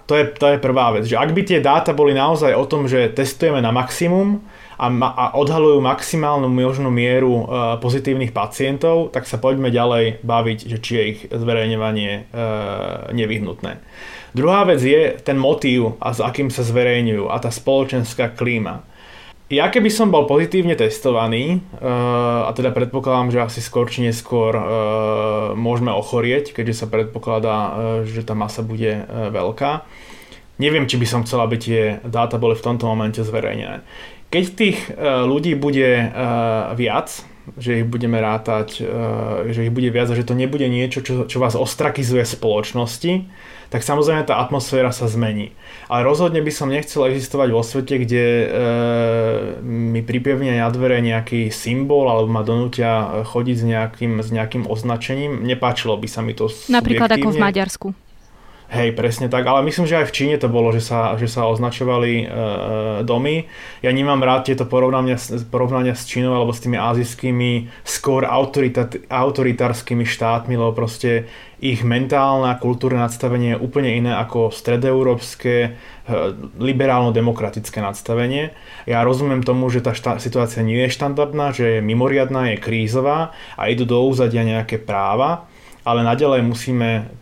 to 0.03 0.19
je, 0.19 0.35
to 0.35 0.51
je 0.51 0.57
prvá 0.59 0.91
vec, 0.91 1.07
že 1.07 1.15
ak 1.15 1.31
by 1.31 1.41
tie 1.47 1.63
dáta 1.63 1.95
boli 1.95 2.11
naozaj 2.11 2.51
o 2.51 2.67
tom, 2.67 2.91
že 2.91 3.07
testujeme 3.15 3.63
na 3.63 3.71
maximum 3.71 4.43
a, 4.79 4.87
ma, 4.87 5.11
a 5.11 5.25
odhalujú 5.35 5.83
maximálnu 5.83 6.47
možnú 6.47 6.87
mieru 6.87 7.43
e, 7.43 7.43
pozitívnych 7.83 8.31
pacientov, 8.31 9.11
tak 9.11 9.27
sa 9.27 9.35
poďme 9.35 9.67
ďalej 9.67 10.23
baviť, 10.23 10.59
že 10.71 10.77
či 10.79 10.91
je 10.95 11.03
ich 11.03 11.19
zverejňovanie 11.27 12.11
e, 12.15 12.21
nevyhnutné. 13.11 13.83
Druhá 14.31 14.63
vec 14.63 14.79
je 14.79 15.19
ten 15.19 15.35
motív, 15.35 15.99
a 15.99 16.15
s 16.15 16.23
akým 16.23 16.47
sa 16.47 16.63
zverejňujú 16.63 17.27
a 17.27 17.35
tá 17.43 17.51
spoločenská 17.51 18.31
klíma. 18.39 18.87
Ja 19.49 19.67
keby 19.73 19.89
som 19.89 20.13
bol 20.13 20.29
pozitívne 20.29 20.77
testovaný, 20.77 21.57
uh, 21.57 22.45
a 22.45 22.53
teda 22.53 22.69
predpokladám, 22.69 23.33
že 23.33 23.41
asi 23.41 23.65
skôr 23.65 23.89
či 23.89 24.05
neskôr 24.05 24.53
môžeme 25.57 25.89
ochorieť, 25.89 26.53
keďže 26.53 26.85
sa 26.85 26.85
predpokladá, 26.85 27.57
že 28.05 28.21
tá 28.21 28.37
masa 28.37 28.61
bude 28.61 29.09
veľká, 29.09 29.89
neviem, 30.61 30.85
či 30.85 31.01
by 31.01 31.07
som 31.09 31.25
chcel, 31.25 31.41
aby 31.41 31.57
tie 31.57 31.81
dáta 32.05 32.37
boli 32.37 32.53
v 32.53 32.61
tomto 32.61 32.85
momente 32.85 33.23
zverejnené. 33.25 33.81
Keď 34.29 34.43
tých 34.53 34.77
uh, 34.93 35.25
ľudí 35.25 35.57
bude 35.57 36.05
uh, 36.05 36.73
viac, 36.77 37.25
že 37.57 37.81
ich 37.81 37.85
budeme 37.89 38.21
rátať, 38.21 38.85
uh, 38.85 39.49
že 39.49 39.65
ich 39.65 39.73
bude 39.73 39.89
viac 39.89 40.13
a 40.13 40.17
že 40.17 40.25
to 40.25 40.37
nebude 40.37 40.69
niečo, 40.69 41.01
čo, 41.01 41.25
čo 41.25 41.37
vás 41.41 41.57
ostrakizuje 41.57 42.21
spoločnosti, 42.21 43.25
tak 43.69 43.85
samozrejme 43.85 44.25
tá 44.25 44.41
atmosféra 44.41 44.89
sa 44.89 45.05
zmení. 45.05 45.53
Ale 45.85 46.01
rozhodne 46.01 46.41
by 46.41 46.49
som 46.49 46.73
nechcel 46.73 47.05
existovať 47.05 47.49
vo 47.53 47.61
svete, 47.61 48.01
kde 48.01 48.25
e, 48.25 48.45
mi 49.61 50.01
pripevnia 50.01 50.65
na 50.65 50.73
dvere 50.73 50.97
nejaký 51.05 51.53
symbol 51.53 52.09
alebo 52.09 52.33
ma 52.33 52.41
donútia 52.41 53.21
chodiť 53.29 53.55
s 53.61 53.65
nejakým, 53.65 54.13
s 54.25 54.29
nejakým 54.33 54.65
označením. 54.65 55.45
Nepáčilo 55.45 55.93
by 56.01 56.07
sa 56.09 56.25
mi 56.25 56.33
to 56.33 56.49
Napríklad 56.65 57.13
ako 57.13 57.29
v 57.29 57.37
Maďarsku. 57.37 57.87
Hej, 58.69 58.93
presne 58.93 59.33
tak, 59.33 59.49
ale 59.49 59.65
myslím, 59.65 59.89
že 59.89 59.97
aj 59.97 60.13
v 60.13 60.15
Číne 60.15 60.35
to 60.37 60.45
bolo, 60.45 60.69
že 60.69 60.85
sa, 60.85 61.17
že 61.17 61.25
sa 61.25 61.49
označovali 61.49 62.11
e, 62.21 62.25
domy. 63.01 63.49
Ja 63.81 63.89
nemám 63.89 64.21
rád 64.21 64.45
tieto 64.45 64.69
porovnania, 64.69 65.17
porovnania 65.49 65.97
s 65.97 66.05
Čínou 66.05 66.37
alebo 66.37 66.53
s 66.53 66.61
tými 66.61 66.77
azijskými 66.77 67.65
skôr 67.81 68.29
autorita, 68.29 68.93
autoritárskymi 69.09 70.05
štátmi, 70.05 70.53
lebo 70.53 70.77
proste 70.77 71.25
ich 71.57 71.81
mentálne 71.81 72.53
a 72.53 72.61
kultúrne 72.61 73.01
nadstavenie 73.01 73.57
je 73.57 73.61
úplne 73.65 73.89
iné 73.89 74.13
ako 74.13 74.53
stredoeurópske 74.53 75.53
e, 75.65 75.69
liberálno-demokratické 76.61 77.81
nadstavenie. 77.81 78.53
Ja 78.85 79.01
rozumiem 79.01 79.41
tomu, 79.41 79.73
že 79.73 79.81
tá 79.81 79.97
šta- 79.97 80.21
situácia 80.21 80.61
nie 80.61 80.85
je 80.85 80.93
štandardná, 80.93 81.57
že 81.57 81.81
je 81.81 81.81
mimoriadná, 81.81 82.53
je 82.53 82.61
krízová 82.61 83.33
a 83.57 83.65
idú 83.65 83.89
do 83.89 83.97
úzadia 84.05 84.45
nejaké 84.45 84.77
práva, 84.77 85.49
ale 85.81 86.05
naďalej 86.05 86.45
musíme 86.45 87.17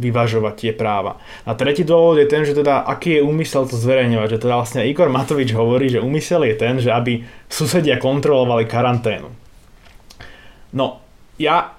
vyvažovať 0.00 0.54
tie 0.56 0.72
práva. 0.72 1.20
A 1.44 1.52
tretí 1.52 1.84
dôvod 1.84 2.16
je 2.16 2.26
ten, 2.26 2.42
že 2.48 2.56
teda 2.56 2.82
aký 2.82 3.20
je 3.20 3.26
úmysel 3.26 3.68
to 3.68 3.76
zverejňovať, 3.76 4.28
že 4.36 4.42
teda 4.42 4.54
vlastne 4.56 4.88
Igor 4.88 5.12
Matovič 5.12 5.52
hovorí, 5.52 5.92
že 5.92 6.00
úmysel 6.00 6.48
je 6.48 6.56
ten, 6.56 6.80
že 6.80 6.88
aby 6.90 7.22
susedia 7.46 8.00
kontrolovali 8.00 8.64
karanténu. 8.64 9.28
No, 10.72 11.02
ja 11.36 11.76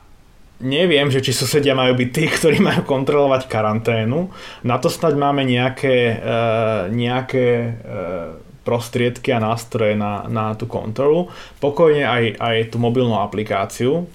neviem, 0.61 1.09
že 1.09 1.25
či 1.25 1.33
susedia 1.33 1.73
majú 1.73 1.97
byť 1.97 2.09
tí, 2.13 2.23
ktorí 2.29 2.57
majú 2.61 2.85
kontrolovať 2.85 3.49
karanténu. 3.49 4.29
Na 4.63 4.77
to 4.77 4.87
snať 4.93 5.17
máme 5.17 5.41
nejaké, 5.41 6.21
uh, 6.21 6.87
nejaké 6.93 7.47
uh, 7.81 8.50
prostriedky 8.61 9.33
a 9.33 9.41
nástroje 9.41 9.97
na, 9.97 10.29
na 10.29 10.53
tú 10.53 10.69
kontrolu. 10.69 11.33
Pokojne 11.57 12.05
aj, 12.05 12.23
aj 12.37 12.57
tú 12.69 12.77
mobilnú 12.77 13.17
aplikáciu, 13.17 14.05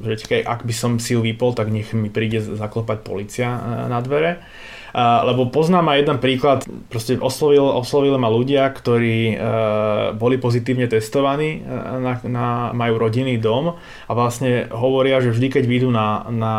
že 0.00 0.16
ak 0.40 0.64
by 0.64 0.74
som 0.74 0.96
si 0.96 1.12
ju 1.12 1.20
vypol, 1.20 1.52
tak 1.52 1.68
nech 1.68 1.92
mi 1.92 2.08
príde 2.08 2.40
zaklopať 2.40 2.98
policia 3.04 3.48
e, 3.52 3.60
na 3.92 4.00
dvere. 4.00 4.40
Uh, 4.40 4.79
lebo 4.96 5.50
poznám 5.50 5.94
aj 5.94 5.98
jeden 6.02 6.18
príklad, 6.18 6.58
proste 6.90 7.14
oslovil, 7.18 7.62
oslovili 7.62 8.18
ma 8.18 8.26
ľudia, 8.26 8.66
ktorí 8.70 9.18
uh, 9.34 9.38
boli 10.18 10.36
pozitívne 10.36 10.90
testovaní, 10.90 11.62
uh, 11.62 11.98
na, 12.02 12.12
na, 12.26 12.46
majú 12.74 12.98
rodinný 12.98 13.38
dom 13.38 13.78
a 13.78 14.12
vlastne 14.12 14.66
hovoria, 14.74 15.22
že 15.22 15.30
vždy, 15.30 15.48
keď 15.60 15.64
vyjdú 15.66 15.88
na, 15.94 16.26
na 16.30 16.54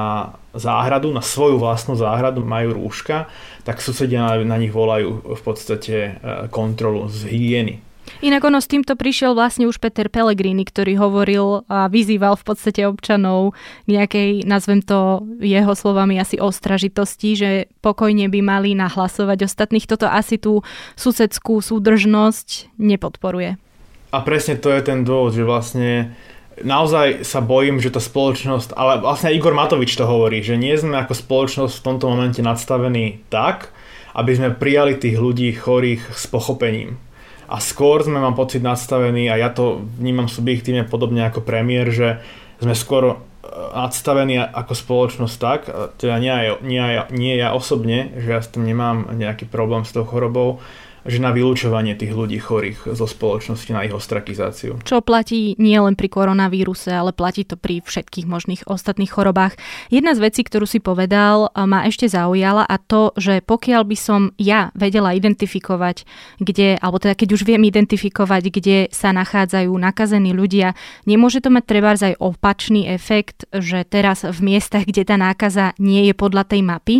záhradu, 0.55 1.11
na 1.11 1.23
svoju 1.23 1.59
vlastnú 1.59 1.99
záhradu, 1.99 2.43
majú 2.43 2.79
rúška, 2.79 3.27
tak 3.67 3.83
susedia 3.83 4.23
na, 4.23 4.39
na 4.43 4.57
nich 4.59 4.71
volajú 4.71 5.35
v 5.35 5.41
podstate 5.43 6.19
uh, 6.19 6.47
kontrolu 6.47 7.11
z 7.11 7.27
hygieny. 7.27 7.90
Inak 8.19 8.43
ono 8.43 8.59
s 8.59 8.67
týmto 8.67 8.99
prišiel 8.99 9.31
vlastne 9.31 9.65
už 9.71 9.79
Peter 9.79 10.11
Pellegrini, 10.11 10.67
ktorý 10.67 10.99
hovoril 10.99 11.63
a 11.71 11.87
vyzýval 11.87 12.35
v 12.35 12.43
podstate 12.43 12.83
občanov 12.83 13.55
nejakej, 13.87 14.43
nazvem 14.43 14.83
to 14.83 15.23
jeho 15.39 15.71
slovami 15.71 16.19
asi 16.19 16.35
ostražitosti, 16.35 17.29
že 17.39 17.49
pokojne 17.79 18.27
by 18.27 18.39
mali 18.43 18.75
nahlasovať 18.75 19.47
ostatných. 19.47 19.87
Toto 19.87 20.11
asi 20.11 20.35
tú 20.35 20.61
susedskú 20.99 21.63
súdržnosť 21.63 22.75
nepodporuje. 22.75 23.55
A 24.11 24.17
presne 24.27 24.59
to 24.59 24.67
je 24.67 24.81
ten 24.83 25.07
dôvod, 25.07 25.31
že 25.31 25.47
vlastne 25.47 26.11
naozaj 26.59 27.23
sa 27.23 27.39
bojím, 27.39 27.79
že 27.79 27.95
tá 27.95 28.03
spoločnosť, 28.03 28.75
ale 28.75 28.99
vlastne 28.99 29.31
Igor 29.31 29.55
Matovič 29.55 29.95
to 29.95 30.03
hovorí, 30.03 30.43
že 30.43 30.59
nie 30.59 30.75
sme 30.75 30.99
ako 30.99 31.15
spoločnosť 31.15 31.73
v 31.79 31.85
tomto 31.87 32.05
momente 32.11 32.43
nadstavení 32.43 33.23
tak, 33.31 33.71
aby 34.11 34.31
sme 34.35 34.51
prijali 34.51 34.99
tých 34.99 35.15
ľudí 35.15 35.55
chorých 35.55 36.11
s 36.11 36.27
pochopením 36.27 36.99
a 37.51 37.59
skôr 37.59 37.99
sme, 37.99 38.23
mám 38.23 38.39
pocit, 38.39 38.63
nastavení 38.63 39.27
a 39.27 39.35
ja 39.35 39.51
to 39.51 39.83
vnímam 39.99 40.31
subjektívne 40.31 40.87
podobne 40.87 41.27
ako 41.27 41.43
premiér, 41.43 41.91
že 41.91 42.23
sme 42.63 42.71
skôr 42.71 43.03
e, 43.11 43.15
nadstavení 43.75 44.39
ako 44.39 44.71
spoločnosť 44.71 45.35
tak, 45.35 45.67
teda 45.99 46.15
nie, 46.23 46.31
nie, 46.63 46.79
nie 47.11 47.33
ja 47.35 47.51
osobne, 47.51 48.15
že 48.15 48.29
ja 48.31 48.39
s 48.39 48.55
tým 48.55 48.63
nemám 48.63 49.11
nejaký 49.19 49.51
problém 49.51 49.83
s 49.83 49.91
tou 49.91 50.07
chorobou, 50.07 50.63
že 51.05 51.17
na 51.17 51.33
vylúčovanie 51.33 51.97
tých 51.97 52.13
ľudí 52.13 52.37
chorých 52.37 52.93
zo 52.93 53.07
spoločnosti, 53.09 53.69
na 53.73 53.87
ich 53.87 53.93
ostrakizáciu. 53.95 54.81
Čo 54.85 55.01
platí 55.01 55.57
nie 55.57 55.77
len 55.77 55.97
pri 55.97 56.09
koronavíruse, 56.11 56.93
ale 56.93 57.15
platí 57.15 57.47
to 57.47 57.57
pri 57.57 57.81
všetkých 57.81 58.29
možných 58.29 58.61
ostatných 58.69 59.09
chorobách. 59.09 59.57
Jedna 59.89 60.13
z 60.13 60.23
vecí, 60.27 60.41
ktorú 60.45 60.69
si 60.69 60.77
povedal, 60.77 61.49
ma 61.53 61.87
ešte 61.89 62.05
zaujala 62.05 62.67
a 62.67 62.75
to, 62.77 63.15
že 63.17 63.41
pokiaľ 63.41 63.81
by 63.87 63.97
som 63.97 64.21
ja 64.37 64.69
vedela 64.77 65.15
identifikovať, 65.17 66.05
kde, 66.37 66.77
alebo 66.77 67.01
teda 67.01 67.17
keď 67.17 67.29
už 67.33 67.41
viem 67.47 67.63
identifikovať, 67.65 68.43
kde 68.53 68.77
sa 68.93 69.09
nachádzajú 69.15 69.71
nakazení 69.73 70.33
ľudia, 70.35 70.77
nemôže 71.09 71.41
to 71.41 71.49
mať 71.49 71.63
treba 71.65 71.93
aj 71.93 72.17
opačný 72.23 72.87
efekt, 72.87 73.45
že 73.51 73.83
teraz 73.83 74.23
v 74.23 74.39
miestach, 74.41 74.87
kde 74.87 75.03
tá 75.03 75.19
nákaza 75.19 75.75
nie 75.75 76.07
je 76.07 76.15
podľa 76.15 76.47
tej 76.47 76.61
mapy, 76.63 76.97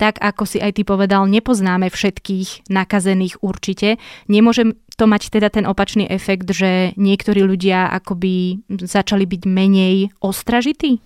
tak 0.00 0.16
ako 0.16 0.48
si 0.48 0.56
aj 0.62 0.80
ty 0.80 0.82
povedal, 0.86 1.28
nepoznáme 1.28 1.92
všetkých 1.92 2.72
nakazených 2.72 3.29
určite. 3.38 4.02
Nemôžem 4.26 4.74
to 4.98 5.06
mať 5.06 5.30
teda 5.30 5.48
ten 5.48 5.64
opačný 5.64 6.10
efekt, 6.10 6.50
že 6.50 6.92
niektorí 6.98 7.46
ľudia 7.46 7.88
akoby 8.02 8.66
začali 8.68 9.24
byť 9.24 9.42
menej 9.46 10.10
ostražití? 10.18 10.98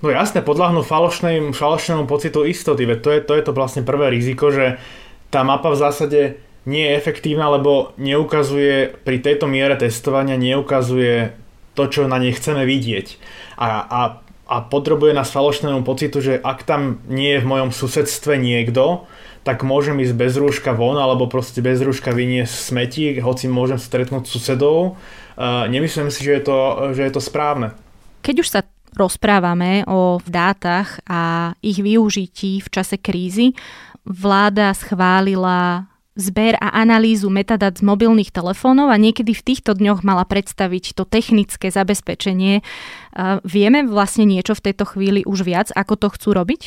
No 0.00 0.08
jasne, 0.08 0.40
podľahnú 0.40 0.80
falošnému, 0.82 1.52
falošnému 1.52 2.08
pocitu 2.08 2.48
istoty, 2.48 2.88
veď 2.88 2.98
to 2.98 3.10
je, 3.12 3.20
to 3.20 3.32
je 3.36 3.42
to 3.44 3.52
vlastne 3.52 3.84
prvé 3.84 4.10
riziko, 4.10 4.48
že 4.48 4.80
tá 5.28 5.44
mapa 5.44 5.70
v 5.70 5.80
zásade 5.80 6.20
nie 6.64 6.84
je 6.88 6.96
efektívna, 6.96 7.52
lebo 7.52 7.92
neukazuje 8.00 8.96
pri 9.04 9.20
tejto 9.20 9.44
miere 9.44 9.76
testovania, 9.76 10.40
neukazuje 10.40 11.36
to, 11.76 11.84
čo 11.88 12.08
na 12.08 12.16
nej 12.16 12.32
chceme 12.32 12.64
vidieť. 12.64 13.06
A, 13.60 13.68
a 13.84 14.00
a 14.50 14.66
podrobuje 14.66 15.14
nás 15.14 15.30
falošnému 15.30 15.86
pocitu, 15.86 16.18
že 16.18 16.34
ak 16.42 16.66
tam 16.66 16.98
nie 17.06 17.38
je 17.38 17.42
v 17.46 17.50
mojom 17.54 17.70
susedstve 17.70 18.34
niekto, 18.34 19.06
tak 19.40 19.64
môžem 19.64 19.96
ísť 20.04 20.14
bez 20.16 20.36
rúška 20.36 20.76
von, 20.76 21.00
alebo 21.00 21.24
proste 21.26 21.64
bez 21.64 21.80
rúška 21.80 22.12
vyniesť 22.12 22.52
smeti, 22.52 23.04
hoci 23.20 23.48
môžem 23.48 23.80
stretnúť 23.80 24.28
susedov. 24.28 25.00
Uh, 25.40 25.64
nemyslím 25.72 26.12
si, 26.12 26.20
že 26.20 26.36
je, 26.36 26.42
to, 26.44 26.58
že 26.92 27.02
je 27.08 27.12
to 27.12 27.20
správne. 27.24 27.72
Keď 28.20 28.36
už 28.36 28.48
sa 28.48 28.60
rozprávame 28.92 29.86
o 29.88 30.20
dátach 30.28 31.00
a 31.08 31.54
ich 31.64 31.80
využití 31.80 32.60
v 32.60 32.68
čase 32.68 33.00
krízy, 33.00 33.56
vláda 34.04 34.74
schválila 34.74 35.88
zber 36.18 36.58
a 36.60 36.74
analýzu 36.76 37.30
metadát 37.32 37.72
z 37.72 37.86
mobilných 37.86 38.34
telefónov 38.34 38.92
a 38.92 39.00
niekedy 39.00 39.32
v 39.32 39.46
týchto 39.46 39.72
dňoch 39.78 40.02
mala 40.04 40.26
predstaviť 40.26 40.92
to 40.98 41.06
technické 41.08 41.70
zabezpečenie. 41.72 42.60
Vieme 43.46 43.86
vlastne 43.86 44.26
niečo 44.26 44.52
v 44.58 44.64
tejto 44.68 44.84
chvíli 44.84 45.24
už 45.24 45.46
viac, 45.46 45.72
ako 45.72 45.96
to 45.96 46.08
chcú 46.12 46.28
robiť? 46.36 46.62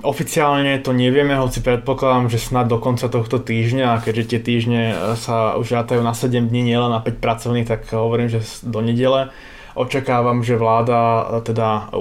Oficiálne 0.00 0.80
to 0.80 0.96
nevieme, 0.96 1.36
hoci 1.36 1.60
predpokladám, 1.60 2.32
že 2.32 2.40
snad 2.40 2.64
do 2.64 2.80
konca 2.80 3.12
tohto 3.12 3.36
týždňa, 3.36 3.92
a 3.92 4.00
keďže 4.00 4.24
tie 4.32 4.40
týždne 4.40 4.82
sa 5.20 5.60
už 5.60 5.68
rátajú 5.68 6.00
na 6.00 6.16
7 6.16 6.48
dní, 6.48 6.72
nielen 6.72 6.88
na 6.88 7.04
5 7.04 7.20
pracovných, 7.20 7.68
tak 7.68 7.92
hovorím, 7.92 8.32
že 8.32 8.40
do 8.64 8.80
nedele 8.80 9.28
Očakávam, 9.76 10.40
že 10.40 10.56
vláda, 10.56 11.28
teda 11.44 11.92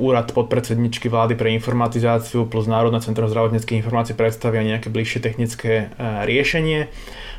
úrad 0.00 0.32
podpredsedničky 0.32 1.12
vlády 1.12 1.36
pre 1.36 1.52
informatizáciu 1.52 2.48
plus 2.48 2.64
Národné 2.64 3.04
centrum 3.04 3.28
zdravotníckých 3.28 3.84
informácií 3.84 4.16
predstavia 4.16 4.64
nejaké 4.64 4.88
bližšie 4.88 5.20
technické 5.20 5.92
e, 5.92 6.24
riešenie. 6.24 6.88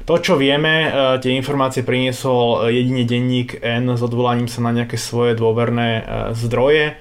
To, 0.06 0.22
čo 0.22 0.38
vieme, 0.38 0.86
e, 0.86 0.89
tie 1.26 1.34
informácie 1.34 1.82
priniesol 1.82 2.70
jedine 2.70 3.10
denník 3.10 3.58
N 3.58 3.98
s 3.98 4.06
odvolaním 4.06 4.46
sa 4.46 4.62
na 4.62 4.70
nejaké 4.70 5.02
svoje 5.02 5.34
dôverné 5.34 5.89
e, 5.98 6.02
zdroje 6.38 6.94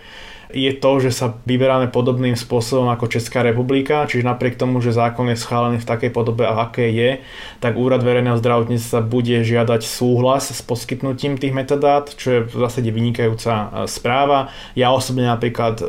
je 0.52 0.72
to, 0.76 0.90
že 1.00 1.10
sa 1.14 1.38
vyberáme 1.46 1.88
podobným 1.88 2.34
spôsobom 2.34 2.90
ako 2.90 3.10
Česká 3.10 3.40
republika, 3.42 4.04
čiže 4.04 4.26
napriek 4.26 4.58
tomu, 4.58 4.82
že 4.82 4.94
zákon 4.94 5.30
je 5.30 5.38
schválený 5.38 5.78
v 5.78 5.88
takej 5.88 6.10
podobe, 6.10 6.46
a 6.46 6.68
aké 6.68 6.90
je, 6.90 7.10
tak 7.58 7.78
Úrad 7.78 8.02
verejného 8.02 8.38
zdravotníctva 8.38 9.00
bude 9.06 9.42
žiadať 9.42 9.80
súhlas 9.86 10.50
s 10.50 10.60
poskytnutím 10.62 11.38
tých 11.38 11.54
metadát, 11.54 12.10
čo 12.10 12.28
je 12.30 12.40
v 12.46 12.54
zásade 12.54 12.90
vynikajúca 12.90 13.52
e, 13.52 13.66
správa. 13.86 14.50
Ja 14.74 14.90
osobne 14.90 15.26
napríklad 15.26 15.80
e, 15.80 15.84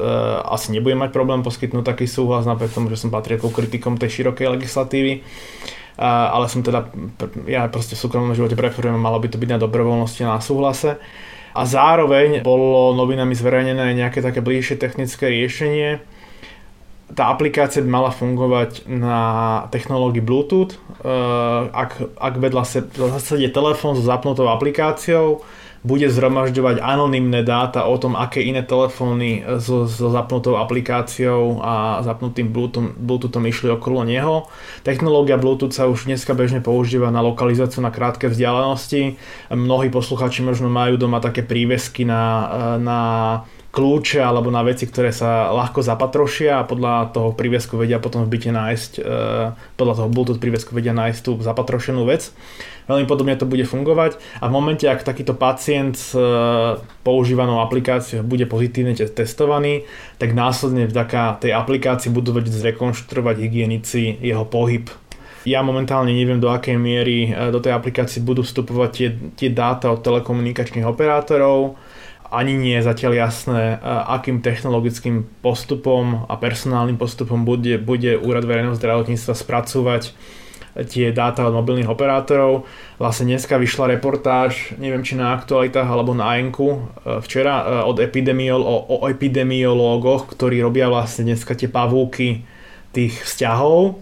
asi 0.47 0.71
nebudem 0.71 1.01
mať 1.01 1.11
problém 1.11 1.41
poskytnúť 1.41 1.85
taký 1.85 2.05
súhlas, 2.09 2.47
napriek 2.47 2.73
tomu, 2.73 2.89
že 2.89 3.01
som 3.01 3.13
patril 3.13 3.41
ku 3.41 3.51
kritikom 3.51 3.97
tej 3.97 4.21
širokej 4.21 4.47
legislatívy. 4.57 5.25
Ale 6.01 6.49
som 6.49 6.65
teda, 6.65 6.89
ja 7.45 7.69
proste 7.69 7.93
v 7.93 8.01
súkromnom 8.01 8.33
živote 8.33 8.57
preferujem, 8.57 8.97
malo 8.97 9.21
by 9.21 9.27
to 9.29 9.37
byť 9.37 9.49
na 9.53 9.59
dobrovoľnosti 9.61 10.21
na 10.25 10.41
súhlase 10.41 10.97
a 11.51 11.61
zároveň 11.67 12.43
bolo 12.43 12.95
novinami 12.95 13.35
zverejnené 13.35 13.95
nejaké 13.95 14.23
také 14.23 14.39
bližšie 14.39 14.79
technické 14.79 15.27
riešenie. 15.27 15.99
Tá 17.11 17.27
aplikácia 17.27 17.83
by 17.83 17.91
mala 17.91 18.11
fungovať 18.15 18.87
na 18.87 19.19
technológii 19.67 20.23
Bluetooth. 20.23 20.79
Eh, 21.03 21.61
ak, 21.75 22.15
ak 22.15 22.33
vedľa 22.39 22.63
v 22.95 23.09
zásade 23.19 23.51
telefón 23.51 23.99
so 23.99 24.03
zapnutou 24.03 24.47
aplikáciou, 24.47 25.43
bude 25.81 26.05
zhromažďovať 26.13 26.77
anonymné 26.77 27.41
dáta 27.41 27.89
o 27.89 27.97
tom, 27.97 28.13
aké 28.13 28.45
iné 28.45 28.61
telefóny 28.61 29.41
so, 29.57 29.89
so 29.89 30.13
zapnutou 30.13 30.61
aplikáciou 30.61 31.57
a 31.57 32.05
zapnutým 32.05 32.53
Bluetooth, 32.53 32.93
Bluetoothom 33.01 33.49
išli 33.49 33.73
okolo 33.73 34.05
neho. 34.05 34.45
Technológia 34.85 35.41
Bluetooth 35.41 35.73
sa 35.73 35.89
už 35.89 36.05
dneska 36.05 36.37
bežne 36.37 36.61
používa 36.61 37.09
na 37.09 37.25
lokalizáciu 37.25 37.81
na 37.81 37.89
krátke 37.89 38.29
vzdialenosti. 38.29 39.17
Mnohí 39.49 39.89
posluchači 39.89 40.45
možno 40.45 40.69
majú 40.69 41.01
doma 41.01 41.17
také 41.17 41.41
prívesky 41.41 42.05
na, 42.05 42.23
na 42.77 42.99
kľúče 43.71 44.19
alebo 44.19 44.51
na 44.51 44.67
veci, 44.67 44.83
ktoré 44.83 45.15
sa 45.15 45.47
ľahko 45.55 45.79
zapatrošia 45.79 46.59
a 46.59 46.67
podľa 46.67 47.15
toho 47.15 47.31
prívesku 47.31 47.79
vedia 47.79 48.03
potom 48.03 48.27
v 48.27 48.31
byte 48.35 48.51
nájsť, 48.51 48.91
e, 48.99 49.01
podľa 49.79 49.93
toho 49.95 50.07
Bluetooth 50.11 50.43
prívesku 50.43 50.75
vedia 50.75 50.91
nájsť 50.91 51.19
tú 51.23 51.31
zapatrošenú 51.39 52.03
vec. 52.03 52.35
Veľmi 52.91 53.07
podobne 53.07 53.39
to 53.39 53.47
bude 53.47 53.63
fungovať 53.63 54.19
a 54.43 54.51
v 54.51 54.51
momente, 54.51 54.83
ak 54.83 55.07
takýto 55.07 55.31
pacient 55.31 55.95
s 55.95 56.11
e, 56.11 56.19
používanou 57.07 57.63
aplikáciou 57.63 58.27
bude 58.27 58.43
pozitívne 58.43 58.91
testovaný, 58.91 59.87
tak 60.19 60.35
následne 60.35 60.91
vďaka 60.91 61.47
tej 61.47 61.55
aplikácii 61.55 62.11
budú 62.11 62.35
vedieť 62.35 62.59
zrekonštruovať 62.59 63.35
hygienici 63.39 64.19
jeho 64.19 64.43
pohyb 64.43 64.91
ja 65.41 65.65
momentálne 65.65 66.13
neviem, 66.13 66.37
do 66.37 66.53
akej 66.53 66.77
miery 66.77 67.33
e, 67.33 67.49
do 67.49 67.57
tej 67.57 67.73
aplikácie 67.73 68.21
budú 68.21 68.45
vstupovať 68.45 68.89
tie, 68.93 69.09
tie 69.33 69.49
dáta 69.49 69.89
od 69.89 70.05
telekomunikačných 70.05 70.85
operátorov, 70.85 71.81
ani 72.31 72.55
nie 72.55 72.79
je 72.79 72.87
zatiaľ 72.87 73.27
jasné, 73.27 73.75
akým 73.83 74.39
technologickým 74.39 75.27
postupom 75.43 76.23
a 76.31 76.39
personálnym 76.39 76.95
postupom 76.95 77.43
bude, 77.43 77.75
bude 77.75 78.15
Úrad 78.15 78.47
verejného 78.47 78.79
zdravotníctva 78.79 79.35
spracúvať 79.35 80.15
tie 80.87 81.11
dáta 81.11 81.43
od 81.43 81.51
mobilných 81.51 81.91
operátorov. 81.91 82.63
Vlastne 82.95 83.35
dneska 83.35 83.59
vyšla 83.59 83.99
reportáž, 83.99 84.71
neviem 84.79 85.03
či 85.03 85.19
na 85.19 85.35
aktualitách 85.35 85.83
alebo 85.83 86.15
na 86.15 86.39
Enku, 86.39 86.79
e, 87.03 87.19
včera 87.19 87.53
e, 87.59 87.63
od 87.83 87.99
epidemiol, 87.99 88.63
o, 88.63 89.03
o 89.03 89.11
epidemiológoch, 89.11 90.31
ktorí 90.31 90.63
robia 90.63 90.87
vlastne 90.87 91.27
dneska 91.27 91.59
tie 91.59 91.67
pavúky 91.67 92.47
tých 92.95 93.19
vzťahov 93.19 93.99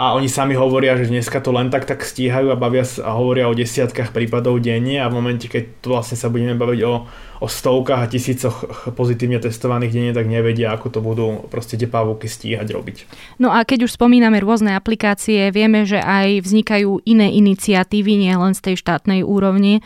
a 0.00 0.14
oni 0.14 0.30
sami 0.30 0.54
hovoria, 0.54 0.96
že 0.96 1.10
dneska 1.10 1.42
to 1.42 1.50
len 1.52 1.68
tak 1.68 1.84
tak 1.84 2.06
stíhajú 2.06 2.54
a 2.54 2.56
bavia 2.56 2.86
a 3.02 3.10
hovoria 3.18 3.50
o 3.50 3.58
desiatkách 3.58 4.14
prípadov 4.14 4.62
denne 4.62 5.02
a 5.02 5.10
v 5.10 5.16
momente, 5.18 5.50
keď 5.50 5.82
tu 5.82 5.92
vlastne 5.92 6.14
sa 6.14 6.30
budeme 6.30 6.54
baviť 6.54 6.80
o, 6.86 7.04
o 7.40 7.48
stovkách 7.48 8.00
a 8.04 8.10
tisícoch 8.10 8.56
pozitívne 8.98 9.40
testovaných 9.40 9.92
denne, 9.96 10.12
tak 10.12 10.28
nevedia, 10.28 10.76
ako 10.76 10.86
to 10.92 11.00
budú 11.00 11.26
proste 11.48 11.80
tie 11.80 11.88
pavúky 11.88 12.28
stíhať 12.28 12.68
robiť. 12.68 12.96
No 13.40 13.48
a 13.48 13.64
keď 13.64 13.88
už 13.88 13.96
spomíname 13.96 14.38
rôzne 14.44 14.76
aplikácie, 14.76 15.48
vieme, 15.48 15.88
že 15.88 15.98
aj 16.04 16.44
vznikajú 16.44 17.00
iné 17.08 17.32
iniciatívy, 17.32 18.20
nie 18.20 18.34
len 18.36 18.52
z 18.52 18.70
tej 18.70 18.76
štátnej 18.78 19.24
úrovni 19.24 19.80